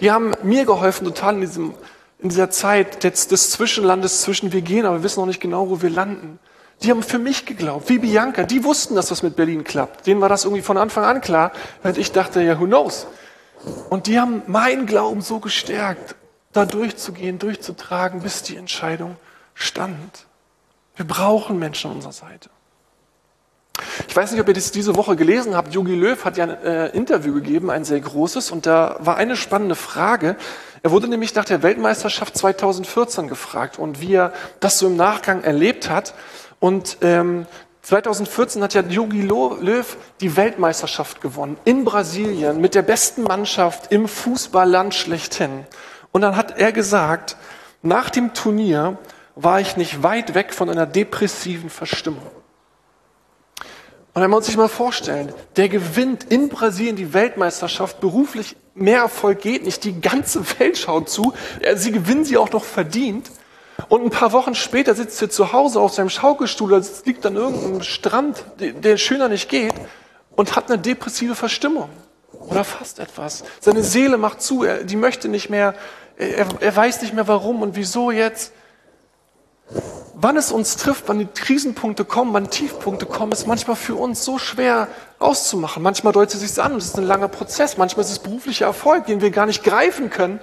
Die 0.00 0.10
haben 0.10 0.32
mir 0.42 0.64
geholfen, 0.64 1.04
total 1.04 1.34
in 1.36 1.40
diesem 1.42 1.74
in 2.24 2.30
dieser 2.30 2.48
Zeit 2.48 3.04
des, 3.04 3.28
des 3.28 3.50
Zwischenlandes 3.50 4.22
zwischen 4.22 4.50
wir 4.50 4.62
gehen, 4.62 4.86
aber 4.86 4.96
wir 4.96 5.02
wissen 5.02 5.20
noch 5.20 5.26
nicht 5.26 5.40
genau, 5.40 5.68
wo 5.68 5.82
wir 5.82 5.90
landen. 5.90 6.38
Die 6.82 6.90
haben 6.90 7.02
für 7.02 7.18
mich 7.18 7.44
geglaubt, 7.44 7.90
wie 7.90 7.98
Bianca. 7.98 8.44
Die 8.44 8.64
wussten, 8.64 8.94
dass 8.94 9.08
das 9.08 9.22
mit 9.22 9.36
Berlin 9.36 9.62
klappt. 9.62 10.06
Denen 10.06 10.22
war 10.22 10.30
das 10.30 10.44
irgendwie 10.44 10.62
von 10.62 10.78
Anfang 10.78 11.04
an 11.04 11.20
klar, 11.20 11.52
während 11.82 11.98
ich 11.98 12.12
dachte, 12.12 12.42
ja, 12.42 12.58
who 12.58 12.64
knows. 12.64 13.06
Und 13.90 14.06
die 14.06 14.18
haben 14.18 14.42
meinen 14.46 14.86
Glauben 14.86 15.20
so 15.20 15.40
gestärkt, 15.40 16.16
da 16.52 16.66
durchzugehen, 16.66 17.38
durchzutragen, 17.38 18.20
bis 18.22 18.42
die 18.42 18.56
Entscheidung 18.56 19.16
stand. 19.54 20.26
Wir 20.96 21.06
brauchen 21.06 21.58
Menschen 21.58 21.90
an 21.90 21.96
unserer 21.96 22.12
Seite. 22.12 22.50
Ich 24.08 24.14
weiß 24.14 24.30
nicht, 24.30 24.40
ob 24.40 24.46
ihr 24.46 24.54
das 24.54 24.70
diese 24.70 24.94
Woche 24.94 25.16
gelesen 25.16 25.56
habt. 25.56 25.74
Jogi 25.74 25.94
Löw 25.94 26.24
hat 26.24 26.36
ja 26.36 26.44
ein 26.44 26.62
äh, 26.62 26.86
Interview 26.88 27.34
gegeben, 27.34 27.70
ein 27.70 27.84
sehr 27.84 28.00
großes, 28.00 28.52
und 28.52 28.66
da 28.66 28.96
war 29.00 29.16
eine 29.16 29.36
spannende 29.36 29.74
Frage. 29.74 30.36
Er 30.82 30.90
wurde 30.90 31.08
nämlich 31.08 31.34
nach 31.34 31.44
der 31.44 31.62
Weltmeisterschaft 31.62 32.36
2014 32.36 33.26
gefragt 33.26 33.78
und 33.78 34.00
wie 34.00 34.14
er 34.14 34.32
das 34.60 34.78
so 34.78 34.86
im 34.86 34.96
Nachgang 34.96 35.42
erlebt 35.42 35.90
hat. 35.90 36.14
Und 36.60 36.98
ähm, 37.00 37.46
2014 37.84 38.62
hat 38.62 38.72
ja 38.72 38.80
Jogi 38.80 39.20
Löw 39.20 39.96
die 40.20 40.36
Weltmeisterschaft 40.36 41.20
gewonnen 41.20 41.58
in 41.66 41.84
Brasilien 41.84 42.58
mit 42.58 42.74
der 42.74 42.80
besten 42.80 43.24
Mannschaft 43.24 43.92
im 43.92 44.08
Fußballland 44.08 44.94
schlechthin. 44.94 45.66
Und 46.10 46.22
dann 46.22 46.34
hat 46.34 46.58
er 46.58 46.72
gesagt, 46.72 47.36
nach 47.82 48.08
dem 48.08 48.32
Turnier 48.32 48.96
war 49.34 49.60
ich 49.60 49.76
nicht 49.76 50.02
weit 50.02 50.34
weg 50.34 50.54
von 50.54 50.70
einer 50.70 50.86
depressiven 50.86 51.68
Verstimmung. 51.68 52.26
Und 54.14 54.22
wenn 54.22 54.30
wir 54.30 54.36
uns 54.36 54.46
sich 54.46 54.56
mal 54.56 54.68
vorstellen, 54.68 55.34
der 55.56 55.68
gewinnt 55.68 56.24
in 56.24 56.48
Brasilien 56.48 56.96
die 56.96 57.12
Weltmeisterschaft, 57.12 58.00
beruflich 58.00 58.56
mehr 58.74 59.00
Erfolg 59.00 59.40
geht 59.40 59.64
nicht, 59.64 59.84
die 59.84 60.00
ganze 60.00 60.42
Welt 60.58 60.78
schaut 60.78 61.10
zu, 61.10 61.34
sie 61.74 61.92
gewinnen 61.92 62.24
sie 62.24 62.38
auch 62.38 62.50
noch 62.50 62.64
verdient. 62.64 63.30
Und 63.88 64.04
ein 64.04 64.10
paar 64.10 64.32
Wochen 64.32 64.54
später 64.54 64.94
sitzt 64.94 65.20
er 65.20 65.30
zu 65.30 65.52
Hause 65.52 65.80
auf 65.80 65.92
seinem 65.92 66.10
Schaukelstuhl, 66.10 66.72
oder 66.72 66.86
liegt 67.04 67.26
an 67.26 67.36
irgendeinem 67.36 67.82
Strand, 67.82 68.44
der 68.58 68.96
schöner 68.96 69.28
nicht 69.28 69.48
geht, 69.48 69.74
und 70.36 70.56
hat 70.56 70.70
eine 70.70 70.80
depressive 70.80 71.34
Verstimmung. 71.34 71.90
Oder 72.32 72.64
fast 72.64 72.98
etwas. 72.98 73.44
Seine 73.60 73.82
Seele 73.82 74.18
macht 74.18 74.42
zu, 74.42 74.64
er, 74.64 74.84
die 74.84 74.96
möchte 74.96 75.28
nicht 75.28 75.50
mehr, 75.50 75.74
er, 76.16 76.46
er 76.60 76.76
weiß 76.76 77.02
nicht 77.02 77.14
mehr 77.14 77.26
warum 77.28 77.62
und 77.62 77.76
wieso 77.76 78.10
jetzt. 78.10 78.52
Wann 80.14 80.36
es 80.36 80.52
uns 80.52 80.76
trifft, 80.76 81.04
wann 81.06 81.18
die 81.18 81.26
Krisenpunkte 81.26 82.04
kommen, 82.04 82.32
wann 82.32 82.50
Tiefpunkte 82.50 83.06
kommen, 83.06 83.32
ist 83.32 83.46
manchmal 83.46 83.76
für 83.76 83.94
uns 83.94 84.24
so 84.24 84.38
schwer 84.38 84.88
auszumachen. 85.18 85.82
Manchmal 85.82 86.12
deutet 86.12 86.40
es 86.40 86.48
sich 86.48 86.62
an, 86.62 86.76
es 86.76 86.86
ist 86.86 86.98
ein 86.98 87.04
langer 87.04 87.28
Prozess. 87.28 87.76
Manchmal 87.76 88.04
ist 88.04 88.12
es 88.12 88.18
beruflicher 88.18 88.66
Erfolg, 88.66 89.06
den 89.06 89.20
wir 89.20 89.30
gar 89.30 89.46
nicht 89.46 89.64
greifen 89.64 90.10
können. 90.10 90.38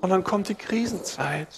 Und 0.00 0.10
dann 0.10 0.22
kommt 0.24 0.48
die 0.48 0.54
Krisenzeit. 0.54 1.48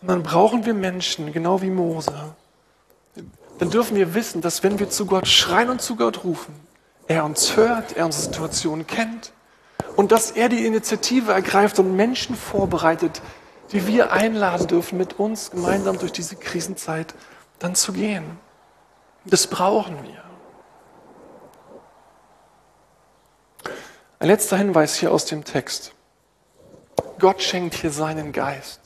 Und 0.00 0.08
dann 0.08 0.22
brauchen 0.22 0.64
wir 0.64 0.74
Menschen, 0.74 1.32
genau 1.32 1.60
wie 1.62 1.70
Mose. 1.70 2.34
Dann 3.58 3.70
dürfen 3.70 3.96
wir 3.96 4.14
wissen, 4.14 4.40
dass 4.40 4.62
wenn 4.62 4.78
wir 4.78 4.88
zu 4.88 5.06
Gott 5.06 5.26
schreien 5.26 5.70
und 5.70 5.82
zu 5.82 5.96
Gott 5.96 6.22
rufen, 6.24 6.54
er 7.08 7.24
uns 7.24 7.56
hört, 7.56 7.96
er 7.96 8.06
unsere 8.06 8.24
Situation 8.24 8.86
kennt 8.86 9.32
und 9.96 10.12
dass 10.12 10.30
er 10.30 10.48
die 10.48 10.64
Initiative 10.64 11.32
ergreift 11.32 11.78
und 11.78 11.96
Menschen 11.96 12.36
vorbereitet, 12.36 13.20
die 13.72 13.86
wir 13.86 14.12
einladen 14.12 14.66
dürfen, 14.68 14.96
mit 14.98 15.18
uns 15.18 15.50
gemeinsam 15.50 15.98
durch 15.98 16.12
diese 16.12 16.36
Krisenzeit 16.36 17.14
dann 17.58 17.74
zu 17.74 17.92
gehen. 17.92 18.38
Das 19.24 19.46
brauchen 19.46 19.96
wir. 20.04 20.22
Ein 24.20 24.28
letzter 24.28 24.56
Hinweis 24.56 24.96
hier 24.96 25.12
aus 25.12 25.24
dem 25.24 25.44
Text. 25.44 25.92
Gott 27.18 27.42
schenkt 27.42 27.74
hier 27.74 27.90
seinen 27.90 28.32
Geist. 28.32 28.80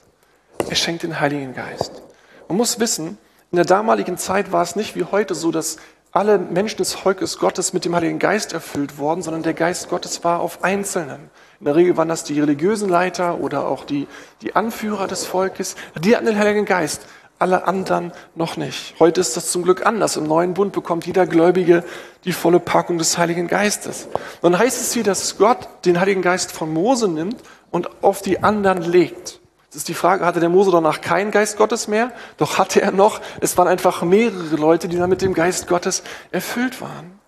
Er 0.68 0.76
schenkt 0.76 1.02
den 1.02 1.20
Heiligen 1.20 1.54
Geist. 1.54 2.02
Man 2.48 2.56
muss 2.56 2.80
wissen, 2.80 3.18
in 3.50 3.56
der 3.56 3.64
damaligen 3.64 4.16
Zeit 4.16 4.52
war 4.52 4.62
es 4.62 4.76
nicht 4.76 4.96
wie 4.96 5.04
heute 5.04 5.34
so, 5.34 5.50
dass 5.50 5.76
alle 6.12 6.38
Menschen 6.38 6.78
des 6.78 6.92
Volkes 6.92 7.38
Gottes 7.38 7.72
mit 7.72 7.84
dem 7.84 7.94
Heiligen 7.94 8.18
Geist 8.18 8.52
erfüllt 8.52 8.98
worden, 8.98 9.22
sondern 9.22 9.42
der 9.42 9.54
Geist 9.54 9.88
Gottes 9.88 10.24
war 10.24 10.40
auf 10.40 10.62
Einzelnen. 10.62 11.30
In 11.58 11.66
der 11.66 11.76
Regel 11.76 11.96
waren 11.96 12.08
das 12.08 12.24
die 12.24 12.40
religiösen 12.40 12.88
Leiter 12.88 13.40
oder 13.40 13.66
auch 13.66 13.84
die, 13.84 14.06
die 14.42 14.56
Anführer 14.56 15.06
des 15.06 15.24
Volkes. 15.24 15.76
Die 16.00 16.16
hatten 16.16 16.26
den 16.26 16.38
Heiligen 16.38 16.64
Geist, 16.64 17.02
alle 17.38 17.66
anderen 17.66 18.12
noch 18.34 18.56
nicht. 18.56 18.94
Heute 19.00 19.20
ist 19.20 19.36
das 19.36 19.50
zum 19.50 19.64
Glück 19.64 19.84
anders. 19.84 20.16
Im 20.16 20.24
neuen 20.24 20.54
Bund 20.54 20.72
bekommt 20.72 21.06
jeder 21.06 21.26
Gläubige 21.26 21.84
die 22.24 22.32
volle 22.32 22.60
Packung 22.60 22.98
des 22.98 23.18
Heiligen 23.18 23.48
Geistes. 23.48 24.08
Dann 24.40 24.56
heißt 24.56 24.80
es 24.80 24.92
hier, 24.92 25.02
dass 25.02 25.36
Gott 25.38 25.68
den 25.84 26.00
Heiligen 26.00 26.22
Geist 26.22 26.52
von 26.52 26.72
Mose 26.72 27.08
nimmt 27.08 27.36
und 27.70 28.02
auf 28.02 28.22
die 28.22 28.42
anderen 28.42 28.80
legt. 28.80 29.41
Das 29.72 29.78
ist 29.78 29.88
die 29.88 29.94
Frage, 29.94 30.26
hatte 30.26 30.38
der 30.38 30.50
Mose 30.50 30.70
danach 30.70 31.00
keinen 31.00 31.30
Geist 31.30 31.56
Gottes 31.56 31.88
mehr? 31.88 32.12
Doch 32.36 32.58
hatte 32.58 32.82
er 32.82 32.92
noch. 32.92 33.22
Es 33.40 33.56
waren 33.56 33.68
einfach 33.68 34.02
mehrere 34.02 34.56
Leute, 34.56 34.86
die 34.86 34.98
dann 34.98 35.08
mit 35.08 35.22
dem 35.22 35.32
Geist 35.32 35.66
Gottes 35.66 36.02
erfüllt 36.30 36.82
waren. 36.82 37.18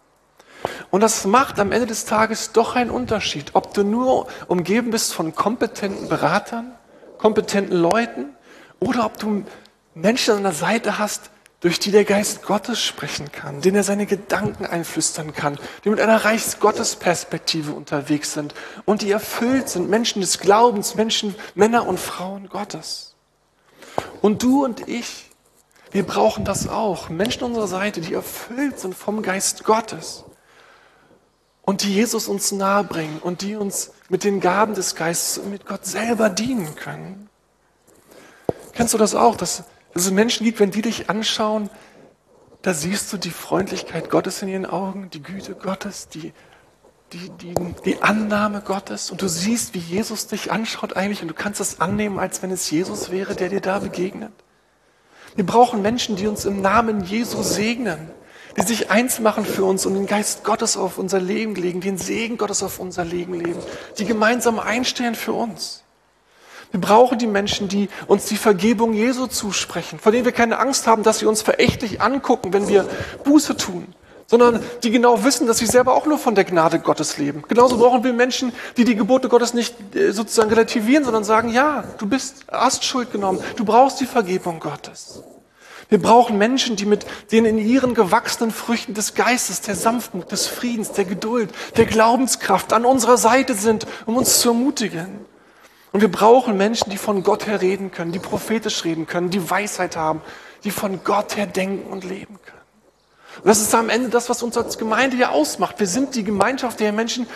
Und 0.90 1.00
das 1.00 1.24
macht 1.24 1.58
am 1.58 1.72
Ende 1.72 1.86
des 1.86 2.04
Tages 2.04 2.52
doch 2.52 2.76
einen 2.76 2.90
Unterschied, 2.90 3.52
ob 3.54 3.72
du 3.72 3.82
nur 3.82 4.26
umgeben 4.46 4.90
bist 4.90 5.14
von 5.14 5.34
kompetenten 5.34 6.10
Beratern, 6.10 6.72
kompetenten 7.16 7.78
Leuten 7.78 8.36
oder 8.78 9.06
ob 9.06 9.18
du 9.18 9.44
Menschen 9.94 10.34
an 10.34 10.42
der 10.42 10.52
Seite 10.52 10.98
hast, 10.98 11.30
durch 11.64 11.78
die 11.78 11.92
der 11.92 12.04
Geist 12.04 12.42
Gottes 12.42 12.78
sprechen 12.78 13.32
kann, 13.32 13.62
denen 13.62 13.76
er 13.76 13.84
seine 13.84 14.04
Gedanken 14.04 14.66
einflüstern 14.66 15.32
kann, 15.32 15.58
die 15.82 15.88
mit 15.88 15.98
einer 15.98 16.22
Reichs-Gottes-Perspektive 16.22 17.72
unterwegs 17.72 18.34
sind 18.34 18.52
und 18.84 19.00
die 19.00 19.10
erfüllt 19.10 19.70
sind, 19.70 19.88
Menschen 19.88 20.20
des 20.20 20.40
Glaubens, 20.40 20.94
Menschen, 20.94 21.34
Männer 21.54 21.86
und 21.86 21.98
Frauen 21.98 22.50
Gottes. 22.50 23.14
Und 24.20 24.42
du 24.42 24.62
und 24.62 24.86
ich, 24.90 25.30
wir 25.90 26.02
brauchen 26.02 26.44
das 26.44 26.68
auch. 26.68 27.08
Menschen 27.08 27.44
unserer 27.44 27.66
Seite, 27.66 28.02
die 28.02 28.12
erfüllt 28.12 28.78
sind 28.78 28.94
vom 28.94 29.22
Geist 29.22 29.64
Gottes 29.64 30.24
und 31.62 31.82
die 31.82 31.94
Jesus 31.94 32.28
uns 32.28 32.52
nahebringen 32.52 33.20
und 33.20 33.40
die 33.40 33.56
uns 33.56 33.92
mit 34.10 34.24
den 34.24 34.40
Gaben 34.40 34.74
des 34.74 34.96
Geistes 34.96 35.38
und 35.38 35.48
mit 35.48 35.64
Gott 35.64 35.86
selber 35.86 36.28
dienen 36.28 36.74
können. 36.74 37.30
Kennst 38.74 38.92
du 38.92 38.98
das 38.98 39.14
auch, 39.14 39.34
dass 39.34 39.64
dass 39.94 40.06
es 40.06 40.10
Menschen 40.10 40.44
gibt, 40.44 40.60
wenn 40.60 40.72
die 40.72 40.82
dich 40.82 41.08
anschauen, 41.08 41.70
da 42.62 42.74
siehst 42.74 43.12
du 43.12 43.16
die 43.16 43.30
Freundlichkeit 43.30 44.10
Gottes 44.10 44.42
in 44.42 44.48
ihren 44.48 44.66
Augen, 44.66 45.08
die 45.10 45.22
Güte 45.22 45.54
Gottes, 45.54 46.08
die, 46.08 46.32
die, 47.12 47.30
die, 47.30 47.54
die 47.84 48.02
Annahme 48.02 48.60
Gottes. 48.60 49.10
Und 49.10 49.22
du 49.22 49.28
siehst, 49.28 49.74
wie 49.74 49.78
Jesus 49.78 50.26
dich 50.26 50.50
anschaut 50.50 50.96
eigentlich 50.96 51.22
und 51.22 51.28
du 51.28 51.34
kannst 51.34 51.60
das 51.60 51.80
annehmen, 51.80 52.18
als 52.18 52.42
wenn 52.42 52.50
es 52.50 52.70
Jesus 52.70 53.10
wäre, 53.10 53.34
der 53.36 53.50
dir 53.50 53.60
da 53.60 53.78
begegnet. 53.78 54.32
Wir 55.36 55.46
brauchen 55.46 55.82
Menschen, 55.82 56.16
die 56.16 56.26
uns 56.26 56.44
im 56.44 56.60
Namen 56.60 57.04
Jesu 57.04 57.42
segnen, 57.42 58.10
die 58.56 58.62
sich 58.62 58.90
eins 58.90 59.20
machen 59.20 59.44
für 59.44 59.64
uns 59.64 59.86
und 59.86 59.94
den 59.94 60.06
Geist 60.06 60.42
Gottes 60.42 60.76
auf 60.76 60.98
unser 60.98 61.20
Leben 61.20 61.54
legen, 61.54 61.80
den 61.80 61.98
Segen 61.98 62.36
Gottes 62.36 62.62
auf 62.62 62.78
unser 62.78 63.04
Leben 63.04 63.34
legen, 63.34 63.60
die 63.98 64.06
gemeinsam 64.06 64.58
einstehen 64.58 65.14
für 65.14 65.32
uns. 65.34 65.83
Wir 66.74 66.80
brauchen 66.80 67.18
die 67.20 67.28
Menschen, 67.28 67.68
die 67.68 67.88
uns 68.08 68.24
die 68.24 68.36
Vergebung 68.36 68.94
Jesu 68.94 69.28
zusprechen, 69.28 70.00
von 70.00 70.12
denen 70.12 70.24
wir 70.24 70.32
keine 70.32 70.58
Angst 70.58 70.88
haben, 70.88 71.04
dass 71.04 71.20
sie 71.20 71.26
uns 71.26 71.40
verächtlich 71.40 72.00
angucken, 72.00 72.52
wenn 72.52 72.66
wir 72.66 72.88
Buße 73.22 73.56
tun, 73.56 73.94
sondern 74.26 74.60
die 74.82 74.90
genau 74.90 75.22
wissen, 75.22 75.46
dass 75.46 75.58
sie 75.58 75.66
selber 75.66 75.94
auch 75.94 76.06
nur 76.06 76.18
von 76.18 76.34
der 76.34 76.42
Gnade 76.42 76.80
Gottes 76.80 77.16
leben. 77.16 77.44
Genauso 77.46 77.78
brauchen 77.78 78.02
wir 78.02 78.12
Menschen, 78.12 78.52
die 78.76 78.82
die 78.82 78.96
Gebote 78.96 79.28
Gottes 79.28 79.54
nicht 79.54 79.94
äh, 79.94 80.10
sozusagen 80.10 80.48
relativieren, 80.48 81.04
sondern 81.04 81.22
sagen, 81.22 81.50
ja, 81.50 81.84
du 81.98 82.08
bist, 82.08 82.44
hast 82.50 82.84
Schuld 82.84 83.12
genommen, 83.12 83.38
du 83.54 83.64
brauchst 83.64 84.00
die 84.00 84.06
Vergebung 84.06 84.58
Gottes. 84.58 85.22
Wir 85.90 86.02
brauchen 86.02 86.38
Menschen, 86.38 86.74
die 86.74 86.86
mit 86.86 87.06
den 87.30 87.44
in 87.44 87.58
ihren 87.58 87.94
gewachsenen 87.94 88.50
Früchten 88.50 88.94
des 88.94 89.14
Geistes, 89.14 89.60
der 89.60 89.76
Sanftmut, 89.76 90.32
des 90.32 90.48
Friedens, 90.48 90.90
der 90.90 91.04
Geduld, 91.04 91.50
der 91.76 91.86
Glaubenskraft 91.86 92.72
an 92.72 92.84
unserer 92.84 93.16
Seite 93.16 93.54
sind, 93.54 93.86
um 94.06 94.16
uns 94.16 94.40
zu 94.40 94.48
ermutigen. 94.48 95.24
Und 95.94 96.00
wir 96.00 96.10
brauchen 96.10 96.56
Menschen, 96.56 96.90
die 96.90 96.96
von 96.96 97.22
Gott 97.22 97.46
her 97.46 97.60
reden 97.60 97.92
können, 97.92 98.10
die 98.10 98.18
prophetisch 98.18 98.82
reden 98.82 99.06
können, 99.06 99.30
die 99.30 99.48
Weisheit 99.48 99.96
haben, 99.96 100.22
die 100.64 100.72
von 100.72 101.04
Gott 101.04 101.36
her 101.36 101.46
denken 101.46 101.88
und 101.88 102.02
leben 102.02 102.40
können. 102.44 102.58
Und 103.36 103.46
das 103.46 103.60
ist 103.60 103.72
am 103.76 103.88
Ende 103.88 104.08
das, 104.08 104.28
was 104.28 104.42
uns 104.42 104.56
als 104.56 104.76
Gemeinde 104.76 105.16
ja 105.16 105.28
ausmacht. 105.28 105.78
Wir 105.78 105.86
sind 105.86 106.16
die 106.16 106.24
Gemeinschaft 106.24 106.80
der 106.80 106.90
Menschen, 106.92 107.28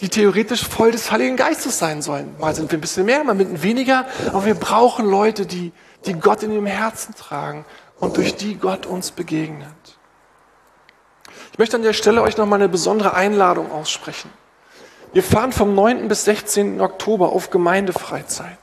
die 0.00 0.08
theoretisch 0.08 0.66
voll 0.66 0.90
des 0.90 1.12
Heiligen 1.12 1.36
Geistes 1.36 1.78
sein 1.78 2.02
sollen. 2.02 2.34
Mal 2.40 2.56
sind 2.56 2.72
wir 2.72 2.76
ein 2.76 2.80
bisschen 2.80 3.06
mehr, 3.06 3.22
mal 3.22 3.36
mit 3.36 3.62
weniger, 3.62 4.04
aber 4.30 4.46
wir 4.46 4.56
brauchen 4.56 5.08
Leute, 5.08 5.46
die, 5.46 5.70
die 6.06 6.14
Gott 6.14 6.42
in 6.42 6.50
ihrem 6.50 6.66
Herzen 6.66 7.14
tragen 7.14 7.64
und 8.00 8.16
durch 8.16 8.34
die 8.34 8.56
Gott 8.56 8.86
uns 8.86 9.12
begegnet. 9.12 9.68
Ich 11.52 11.58
möchte 11.60 11.76
an 11.76 11.84
der 11.84 11.92
Stelle 11.92 12.20
euch 12.20 12.36
noch 12.36 12.46
mal 12.46 12.56
eine 12.56 12.68
besondere 12.68 13.14
Einladung 13.14 13.70
aussprechen. 13.70 14.28
Wir 15.16 15.22
fahren 15.22 15.50
vom 15.50 15.74
9. 15.74 16.08
bis 16.08 16.26
16. 16.26 16.78
Oktober 16.78 17.32
auf 17.32 17.48
Gemeindefreizeit. 17.48 18.58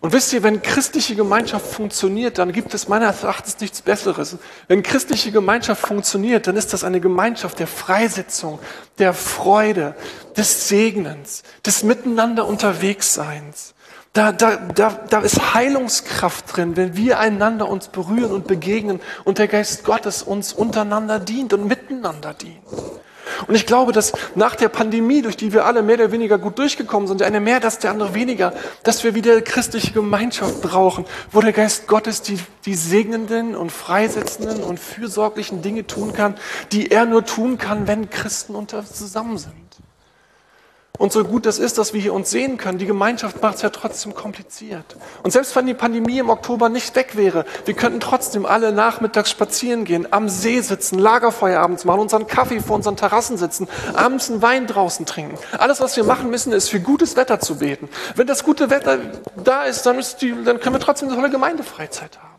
Und 0.00 0.14
wisst 0.14 0.32
ihr, 0.32 0.42
wenn 0.42 0.62
christliche 0.62 1.14
Gemeinschaft 1.14 1.66
funktioniert, 1.66 2.38
dann 2.38 2.52
gibt 2.52 2.72
es 2.72 2.88
meines 2.88 3.22
Erachtens 3.22 3.60
nichts 3.60 3.82
Besseres. 3.82 4.38
Wenn 4.66 4.82
christliche 4.82 5.30
Gemeinschaft 5.30 5.86
funktioniert, 5.86 6.46
dann 6.46 6.56
ist 6.56 6.72
das 6.72 6.84
eine 6.84 7.00
Gemeinschaft 7.00 7.58
der 7.58 7.66
Freisetzung, 7.66 8.60
der 8.96 9.12
Freude, 9.12 9.94
des 10.38 10.68
Segnens, 10.70 11.42
des 11.66 11.82
Miteinander 11.82 12.46
Unterwegsseins. 12.46 13.74
Da, 14.14 14.32
da, 14.32 14.56
da, 14.56 14.88
da 15.10 15.20
ist 15.20 15.52
Heilungskraft 15.52 16.56
drin, 16.56 16.78
wenn 16.78 16.96
wir 16.96 17.18
einander 17.18 17.68
uns 17.68 17.88
berühren 17.88 18.32
und 18.32 18.46
begegnen 18.46 19.02
und 19.24 19.36
der 19.36 19.48
Geist 19.48 19.84
Gottes 19.84 20.22
uns 20.22 20.54
untereinander 20.54 21.20
dient 21.20 21.52
und 21.52 21.66
miteinander 21.66 22.32
dient. 22.32 22.62
Und 23.46 23.54
ich 23.54 23.66
glaube, 23.66 23.92
dass 23.92 24.12
nach 24.34 24.54
der 24.56 24.68
Pandemie, 24.68 25.22
durch 25.22 25.36
die 25.36 25.52
wir 25.52 25.64
alle 25.64 25.82
mehr 25.82 25.96
oder 25.96 26.12
weniger 26.12 26.38
gut 26.38 26.58
durchgekommen 26.58 27.08
sind, 27.08 27.20
der 27.20 27.26
eine 27.26 27.40
mehr, 27.40 27.60
dass 27.60 27.78
der 27.78 27.90
andere 27.90 28.14
weniger, 28.14 28.52
dass 28.82 29.04
wir 29.04 29.14
wieder 29.14 29.40
christliche 29.40 29.92
Gemeinschaft 29.92 30.60
brauchen, 30.62 31.04
wo 31.32 31.40
der 31.40 31.52
Geist 31.52 31.86
Gottes 31.86 32.22
die, 32.22 32.38
die 32.64 32.74
segnenden 32.74 33.56
und 33.56 33.70
freisetzenden 33.72 34.62
und 34.62 34.78
fürsorglichen 34.78 35.62
Dinge 35.62 35.86
tun 35.86 36.12
kann, 36.12 36.34
die 36.72 36.90
er 36.90 37.06
nur 37.06 37.24
tun 37.24 37.58
kann, 37.58 37.86
wenn 37.86 38.10
Christen 38.10 38.54
unter 38.54 38.84
zusammen 38.84 39.38
sind. 39.38 39.63
Und 40.96 41.12
so 41.12 41.24
gut 41.24 41.44
das 41.44 41.58
ist, 41.58 41.76
dass 41.76 41.92
wir 41.92 42.00
hier 42.00 42.14
uns 42.14 42.30
sehen 42.30 42.56
können, 42.56 42.78
die 42.78 42.86
Gemeinschaft 42.86 43.42
macht 43.42 43.56
es 43.56 43.62
ja 43.62 43.70
trotzdem 43.70 44.14
kompliziert. 44.14 44.96
Und 45.24 45.32
selbst 45.32 45.56
wenn 45.56 45.66
die 45.66 45.74
Pandemie 45.74 46.20
im 46.20 46.30
Oktober 46.30 46.68
nicht 46.68 46.94
weg 46.94 47.16
wäre, 47.16 47.44
wir 47.64 47.74
könnten 47.74 47.98
trotzdem 47.98 48.46
alle 48.46 48.70
nachmittags 48.70 49.28
spazieren 49.28 49.84
gehen, 49.84 50.06
am 50.12 50.28
See 50.28 50.60
sitzen, 50.60 51.00
Lagerfeuer 51.00 51.58
abends 51.58 51.84
machen, 51.84 51.98
unseren 51.98 52.28
Kaffee 52.28 52.60
vor 52.60 52.76
unseren 52.76 52.96
Terrassen 52.96 53.38
sitzen, 53.38 53.66
abends 53.94 54.30
einen 54.30 54.40
Wein 54.40 54.68
draußen 54.68 55.04
trinken. 55.04 55.36
Alles, 55.58 55.80
was 55.80 55.96
wir 55.96 56.04
machen 56.04 56.30
müssen, 56.30 56.52
ist 56.52 56.68
für 56.68 56.78
gutes 56.78 57.16
Wetter 57.16 57.40
zu 57.40 57.56
beten. 57.56 57.88
Wenn 58.14 58.28
das 58.28 58.44
gute 58.44 58.70
Wetter 58.70 58.98
da 59.42 59.64
ist, 59.64 59.86
dann, 59.86 59.98
ist 59.98 60.22
die, 60.22 60.32
dann 60.44 60.60
können 60.60 60.76
wir 60.76 60.80
trotzdem 60.80 61.08
eine 61.08 61.16
tolle 61.16 61.30
Gemeindefreizeit 61.30 62.18
haben. 62.22 62.34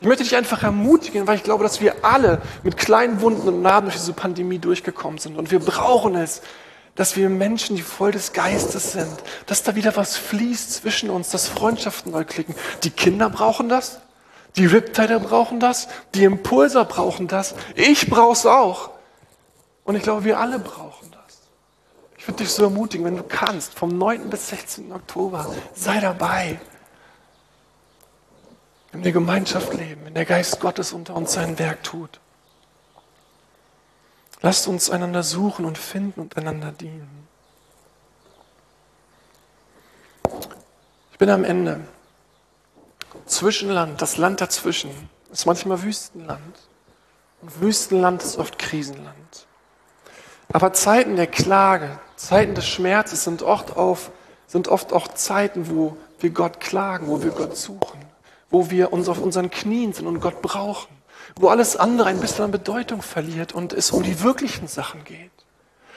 Ich 0.00 0.06
möchte 0.06 0.22
dich 0.22 0.34
einfach 0.34 0.62
ermutigen, 0.62 1.26
weil 1.26 1.36
ich 1.36 1.42
glaube, 1.42 1.62
dass 1.62 1.82
wir 1.82 1.96
alle 2.02 2.40
mit 2.62 2.78
kleinen 2.78 3.20
Wunden 3.20 3.48
und 3.48 3.60
Narben 3.60 3.88
durch 3.88 3.98
diese 3.98 4.14
Pandemie 4.14 4.58
durchgekommen 4.58 5.18
sind. 5.18 5.36
Und 5.36 5.50
wir 5.50 5.58
brauchen 5.58 6.14
es, 6.14 6.40
dass 6.94 7.16
wir 7.16 7.28
Menschen, 7.28 7.76
die 7.76 7.82
voll 7.82 8.12
des 8.12 8.32
Geistes 8.32 8.92
sind, 8.92 9.16
dass 9.46 9.62
da 9.62 9.74
wieder 9.74 9.96
was 9.96 10.16
fließt 10.16 10.72
zwischen 10.72 11.10
uns, 11.10 11.30
dass 11.30 11.48
Freundschaften 11.48 12.12
neu 12.12 12.24
klicken. 12.24 12.54
Die 12.82 12.90
Kinder 12.90 13.30
brauchen 13.30 13.68
das, 13.68 14.00
die 14.56 14.66
Riptider 14.66 15.20
brauchen 15.20 15.60
das, 15.60 15.88
die 16.14 16.24
Impulser 16.24 16.84
brauchen 16.84 17.28
das, 17.28 17.54
ich 17.74 18.10
brauch's 18.10 18.46
auch. 18.46 18.90
Und 19.84 19.96
ich 19.96 20.02
glaube, 20.02 20.24
wir 20.24 20.38
alle 20.38 20.58
brauchen 20.58 21.10
das. 21.10 21.40
Ich 22.18 22.26
würde 22.28 22.44
dich 22.44 22.50
so 22.50 22.64
ermutigen, 22.64 23.06
wenn 23.06 23.16
du 23.16 23.22
kannst, 23.22 23.78
vom 23.78 23.96
9. 23.96 24.28
bis 24.28 24.48
16. 24.48 24.92
Oktober, 24.92 25.54
sei 25.74 26.00
dabei. 26.00 26.60
In 28.92 29.02
der 29.02 29.12
Gemeinschaft 29.12 29.72
leben, 29.74 30.06
in 30.06 30.14
der 30.14 30.24
Geist 30.24 30.60
Gottes 30.60 30.92
unter 30.92 31.14
uns 31.14 31.32
sein 31.32 31.58
Werk 31.58 31.84
tut. 31.84 32.20
Lasst 34.42 34.68
uns 34.68 34.88
einander 34.88 35.22
suchen 35.22 35.64
und 35.64 35.76
finden 35.76 36.20
und 36.20 36.36
einander 36.36 36.72
dienen. 36.72 37.28
Ich 41.12 41.18
bin 41.18 41.28
am 41.28 41.44
Ende. 41.44 41.80
Zwischenland, 43.26 44.00
das 44.00 44.16
Land 44.16 44.40
dazwischen, 44.40 44.90
ist 45.30 45.44
manchmal 45.44 45.82
Wüstenland. 45.82 46.56
Und 47.42 47.60
Wüstenland 47.60 48.22
ist 48.22 48.38
oft 48.38 48.58
Krisenland. 48.58 49.46
Aber 50.52 50.72
Zeiten 50.72 51.16
der 51.16 51.26
Klage, 51.26 52.00
Zeiten 52.16 52.54
des 52.54 52.66
Schmerzes 52.66 53.24
sind 53.24 53.42
oft, 53.42 53.76
auf, 53.76 54.10
sind 54.46 54.68
oft 54.68 54.92
auch 54.92 55.08
Zeiten, 55.08 55.70
wo 55.70 55.96
wir 56.18 56.30
Gott 56.30 56.60
klagen, 56.60 57.08
wo 57.08 57.22
wir 57.22 57.30
Gott 57.30 57.56
suchen, 57.56 58.00
wo 58.48 58.70
wir 58.70 58.92
uns 58.92 59.08
auf 59.08 59.20
unseren 59.20 59.50
Knien 59.50 59.92
sind 59.92 60.06
und 60.06 60.20
Gott 60.20 60.40
brauchen 60.42 60.99
wo 61.36 61.48
alles 61.48 61.76
andere 61.76 62.08
ein 62.08 62.20
bisschen 62.20 62.44
an 62.44 62.50
Bedeutung 62.50 63.02
verliert 63.02 63.52
und 63.52 63.72
es 63.72 63.90
um 63.90 64.02
die 64.02 64.22
wirklichen 64.22 64.68
Sachen 64.68 65.04
geht. 65.04 65.30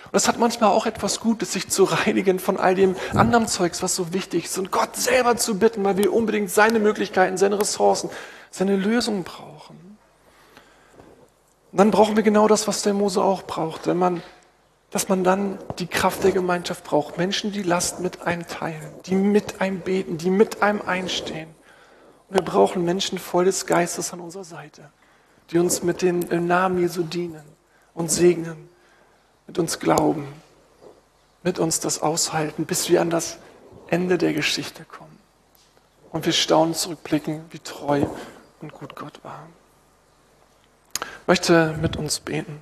Und 0.05 0.17
es 0.17 0.27
hat 0.27 0.37
manchmal 0.37 0.69
auch 0.69 0.85
etwas 0.85 1.19
Gutes, 1.19 1.53
sich 1.53 1.69
zu 1.69 1.85
reinigen 1.85 2.39
von 2.39 2.57
all 2.57 2.75
dem 2.75 2.95
anderen 3.15 3.47
Zeugs, 3.47 3.81
was 3.81 3.95
so 3.95 4.13
wichtig 4.13 4.45
ist 4.45 4.57
und 4.57 4.71
Gott 4.71 4.95
selber 4.95 5.37
zu 5.37 5.57
bitten, 5.57 5.83
weil 5.83 5.97
wir 5.97 6.13
unbedingt 6.13 6.51
seine 6.51 6.79
Möglichkeiten, 6.79 7.37
seine 7.37 7.59
Ressourcen, 7.59 8.09
seine 8.51 8.75
Lösungen 8.75 9.23
brauchen. 9.23 9.97
Und 11.71 11.77
dann 11.77 11.89
brauchen 11.89 12.15
wir 12.15 12.23
genau 12.23 12.47
das, 12.47 12.67
was 12.67 12.83
der 12.83 12.93
Mose 12.93 13.23
auch 13.23 13.43
braucht, 13.43 13.87
wenn 13.87 13.97
man, 13.97 14.21
dass 14.91 15.09
man 15.09 15.23
dann 15.23 15.57
die 15.79 15.87
Kraft 15.87 16.23
der 16.23 16.31
Gemeinschaft 16.31 16.83
braucht. 16.83 17.17
Menschen, 17.17 17.51
die 17.51 17.63
Last 17.63 17.99
mit 17.99 18.21
einem 18.21 18.45
teilen, 18.45 18.93
die 19.07 19.15
mit 19.15 19.61
einem 19.61 19.79
beten, 19.79 20.19
die 20.19 20.29
mit 20.29 20.61
einem 20.61 20.83
einstehen. 20.83 21.49
Und 22.29 22.35
wir 22.35 22.43
brauchen 22.43 22.85
Menschen 22.85 23.17
voll 23.17 23.45
des 23.45 23.65
Geistes 23.65 24.13
an 24.13 24.19
unserer 24.19 24.43
Seite 24.43 24.91
die 25.53 25.59
uns 25.59 25.83
mit 25.83 26.01
den 26.01 26.23
im 26.23 26.47
Namen 26.47 26.79
Jesu 26.79 27.03
dienen 27.03 27.43
und 27.93 28.09
segnen, 28.09 28.69
mit 29.45 29.59
uns 29.59 29.79
glauben, 29.79 30.27
mit 31.43 31.59
uns 31.59 31.79
das 31.79 32.01
aushalten, 32.01 32.65
bis 32.65 32.89
wir 32.89 33.01
an 33.01 33.11
das 33.11 33.37
Ende 33.87 34.17
der 34.17 34.33
Geschichte 34.33 34.83
kommen. 34.83 35.19
Und 36.11 36.25
wir 36.25 36.33
staunen 36.33 36.73
zurückblicken, 36.73 37.45
wie 37.51 37.59
treu 37.59 38.05
und 38.61 38.73
gut 38.73 38.95
Gott 38.95 39.23
war. 39.23 39.47
Ich 40.99 41.27
möchte 41.27 41.77
mit 41.79 41.97
uns 41.97 42.19
beten. 42.19 42.61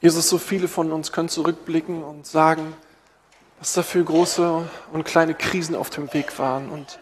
Jesus, 0.00 0.28
so 0.28 0.38
viele 0.38 0.66
von 0.66 0.90
uns 0.90 1.12
können 1.12 1.28
zurückblicken 1.28 2.02
und 2.02 2.26
sagen, 2.26 2.74
was 3.60 3.74
da 3.74 3.82
für 3.82 4.02
große 4.02 4.68
und 4.92 5.04
kleine 5.04 5.34
Krisen 5.34 5.76
auf 5.76 5.90
dem 5.90 6.12
Weg 6.14 6.38
waren 6.38 6.70
und 6.70 6.98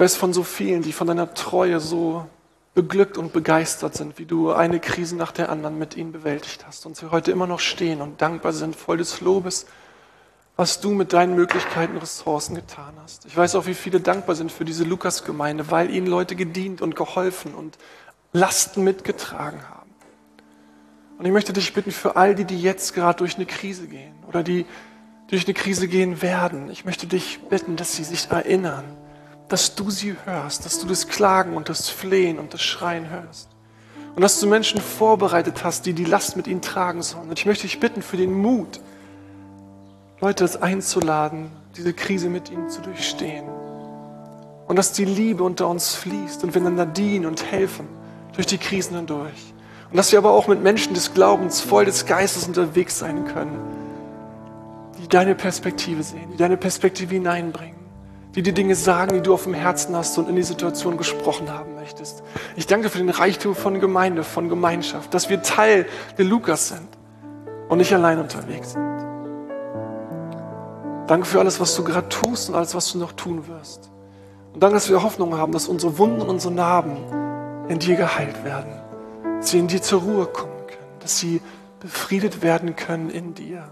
weiß 0.00 0.16
von 0.16 0.32
so 0.32 0.42
vielen, 0.42 0.82
die 0.82 0.92
von 0.92 1.06
deiner 1.06 1.34
Treue 1.34 1.80
so 1.80 2.26
beglückt 2.74 3.18
und 3.18 3.32
begeistert 3.32 3.96
sind, 3.96 4.18
wie 4.18 4.24
du 4.24 4.52
eine 4.52 4.78
Krise 4.78 5.16
nach 5.16 5.32
der 5.32 5.48
anderen 5.48 5.78
mit 5.78 5.96
ihnen 5.96 6.12
bewältigt 6.12 6.64
hast 6.66 6.86
und 6.86 6.96
sie 6.96 7.10
heute 7.10 7.32
immer 7.32 7.46
noch 7.46 7.58
stehen 7.58 8.00
und 8.00 8.22
dankbar 8.22 8.52
sind, 8.52 8.76
voll 8.76 8.98
des 8.98 9.20
Lobes, 9.20 9.66
was 10.54 10.80
du 10.80 10.90
mit 10.90 11.12
deinen 11.12 11.34
Möglichkeiten 11.34 11.94
und 11.94 12.02
Ressourcen 12.02 12.54
getan 12.54 12.94
hast. 13.02 13.26
Ich 13.26 13.36
weiß 13.36 13.56
auch, 13.56 13.66
wie 13.66 13.74
viele 13.74 14.00
dankbar 14.00 14.36
sind 14.36 14.52
für 14.52 14.64
diese 14.64 14.84
Lukas-Gemeinde, 14.84 15.70
weil 15.70 15.90
ihnen 15.90 16.06
Leute 16.06 16.36
gedient 16.36 16.80
und 16.80 16.94
geholfen 16.94 17.54
und 17.54 17.78
Lasten 18.32 18.84
mitgetragen 18.84 19.60
haben. 19.68 19.90
Und 21.18 21.24
ich 21.26 21.32
möchte 21.32 21.52
dich 21.52 21.74
bitten 21.74 21.90
für 21.90 22.14
all 22.14 22.36
die, 22.36 22.44
die 22.44 22.62
jetzt 22.62 22.94
gerade 22.94 23.18
durch 23.18 23.36
eine 23.36 23.46
Krise 23.46 23.88
gehen 23.88 24.14
oder 24.28 24.44
die 24.44 24.66
durch 25.28 25.46
eine 25.46 25.54
Krise 25.54 25.88
gehen 25.88 26.22
werden. 26.22 26.70
Ich 26.70 26.84
möchte 26.84 27.08
dich 27.08 27.40
bitten, 27.48 27.74
dass 27.74 27.96
sie 27.96 28.04
sich 28.04 28.30
erinnern, 28.30 28.84
dass 29.48 29.74
du 29.74 29.90
sie 29.90 30.14
hörst, 30.24 30.64
dass 30.64 30.78
du 30.78 30.86
das 30.86 31.08
Klagen 31.08 31.56
und 31.56 31.68
das 31.68 31.88
Flehen 31.88 32.38
und 32.38 32.52
das 32.52 32.62
Schreien 32.62 33.08
hörst. 33.10 33.48
Und 34.14 34.22
dass 34.22 34.40
du 34.40 34.46
Menschen 34.46 34.80
vorbereitet 34.80 35.64
hast, 35.64 35.86
die 35.86 35.92
die 35.92 36.04
Last 36.04 36.36
mit 36.36 36.46
ihnen 36.46 36.60
tragen 36.60 37.02
sollen. 37.02 37.28
Und 37.28 37.38
ich 37.38 37.46
möchte 37.46 37.62
dich 37.62 37.80
bitten 37.80 38.02
für 38.02 38.16
den 38.16 38.32
Mut, 38.32 38.80
Leute 40.20 40.44
das 40.44 40.60
einzuladen, 40.60 41.50
diese 41.76 41.94
Krise 41.94 42.28
mit 42.28 42.50
ihnen 42.50 42.68
zu 42.68 42.82
durchstehen. 42.82 43.44
Und 44.66 44.76
dass 44.76 44.92
die 44.92 45.04
Liebe 45.04 45.44
unter 45.44 45.68
uns 45.68 45.94
fließt 45.94 46.42
und 46.44 46.54
wir 46.54 46.60
einander 46.60 46.84
dienen 46.84 47.26
und 47.26 47.50
helfen 47.50 47.86
durch 48.34 48.46
die 48.46 48.58
Krisen 48.58 48.96
hindurch. 48.96 49.54
Und 49.90 49.96
dass 49.96 50.12
wir 50.12 50.18
aber 50.18 50.32
auch 50.32 50.48
mit 50.48 50.62
Menschen 50.62 50.92
des 50.92 51.14
Glaubens, 51.14 51.60
voll 51.60 51.86
des 51.86 52.04
Geistes 52.04 52.46
unterwegs 52.46 52.98
sein 52.98 53.24
können, 53.24 53.58
die 54.98 55.08
deine 55.08 55.34
Perspektive 55.34 56.02
sehen, 56.02 56.32
die 56.32 56.36
deine 56.36 56.56
Perspektive 56.58 57.14
hineinbringen 57.14 57.77
die 58.38 58.42
die 58.42 58.54
Dinge 58.54 58.76
sagen, 58.76 59.14
die 59.14 59.20
du 59.20 59.34
auf 59.34 59.42
dem 59.42 59.54
Herzen 59.54 59.96
hast 59.96 60.16
und 60.16 60.28
in 60.28 60.36
die 60.36 60.44
Situation 60.44 60.96
gesprochen 60.96 61.50
haben 61.50 61.74
möchtest. 61.74 62.22
Ich 62.54 62.68
danke 62.68 62.88
für 62.88 62.98
den 62.98 63.10
Reichtum 63.10 63.56
von 63.56 63.80
Gemeinde, 63.80 64.22
von 64.22 64.48
Gemeinschaft, 64.48 65.12
dass 65.12 65.28
wir 65.28 65.42
Teil 65.42 65.86
der 66.18 66.24
Lukas 66.24 66.68
sind 66.68 66.86
und 67.68 67.78
nicht 67.78 67.92
allein 67.92 68.20
unterwegs 68.20 68.74
sind. 68.74 68.96
Danke 71.08 71.26
für 71.26 71.40
alles, 71.40 71.58
was 71.58 71.74
du 71.74 71.82
gerade 71.82 72.08
tust 72.10 72.48
und 72.48 72.54
alles, 72.54 72.76
was 72.76 72.92
du 72.92 72.98
noch 72.98 73.10
tun 73.10 73.48
wirst. 73.48 73.90
Und 74.54 74.62
danke, 74.62 74.76
dass 74.76 74.88
wir 74.88 75.02
Hoffnung 75.02 75.36
haben, 75.36 75.50
dass 75.50 75.66
unsere 75.66 75.98
Wunden 75.98 76.20
und 76.20 76.28
unsere 76.28 76.54
Narben 76.54 77.66
in 77.66 77.80
dir 77.80 77.96
geheilt 77.96 78.44
werden, 78.44 78.70
dass 79.40 79.50
sie 79.50 79.58
in 79.58 79.66
dir 79.66 79.82
zur 79.82 80.02
Ruhe 80.02 80.26
kommen 80.26 80.64
können, 80.68 81.00
dass 81.00 81.18
sie 81.18 81.42
befriedet 81.80 82.40
werden 82.40 82.76
können 82.76 83.10
in 83.10 83.34
dir 83.34 83.64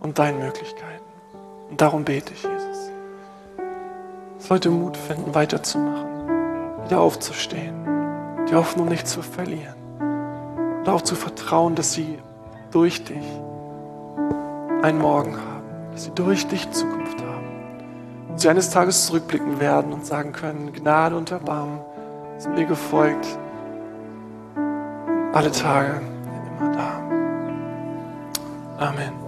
und 0.00 0.18
deinen 0.18 0.38
Möglichkeiten. 0.38 1.04
Und 1.68 1.82
darum 1.82 2.04
bete 2.04 2.32
ich, 2.32 2.42
Jesus 2.42 2.67
heute 4.50 4.70
Mut 4.70 4.96
finden, 4.96 5.34
weiterzumachen, 5.34 6.84
wieder 6.84 7.00
aufzustehen, 7.00 7.74
die 8.50 8.54
Hoffnung 8.54 8.88
nicht 8.88 9.06
zu 9.06 9.20
verlieren 9.20 9.74
und 10.78 10.88
auch 10.88 11.02
zu 11.02 11.14
vertrauen, 11.14 11.74
dass 11.74 11.92
sie 11.92 12.18
durch 12.70 13.04
dich 13.04 13.24
einen 14.82 14.98
Morgen 14.98 15.36
haben, 15.36 15.92
dass 15.92 16.04
sie 16.04 16.12
durch 16.14 16.46
dich 16.46 16.70
Zukunft 16.70 17.20
haben 17.20 17.46
und 18.30 18.40
sie 18.40 18.48
eines 18.48 18.70
Tages 18.70 19.06
zurückblicken 19.06 19.60
werden 19.60 19.92
und 19.92 20.06
sagen 20.06 20.32
können, 20.32 20.72
Gnade 20.72 21.16
und 21.16 21.30
Erbarmen 21.30 21.80
sind 22.38 22.54
mir 22.54 22.66
gefolgt, 22.66 23.26
alle 25.32 25.50
Tage 25.50 26.00
immer 26.58 26.72
da. 26.72 27.02
Amen. 28.78 29.27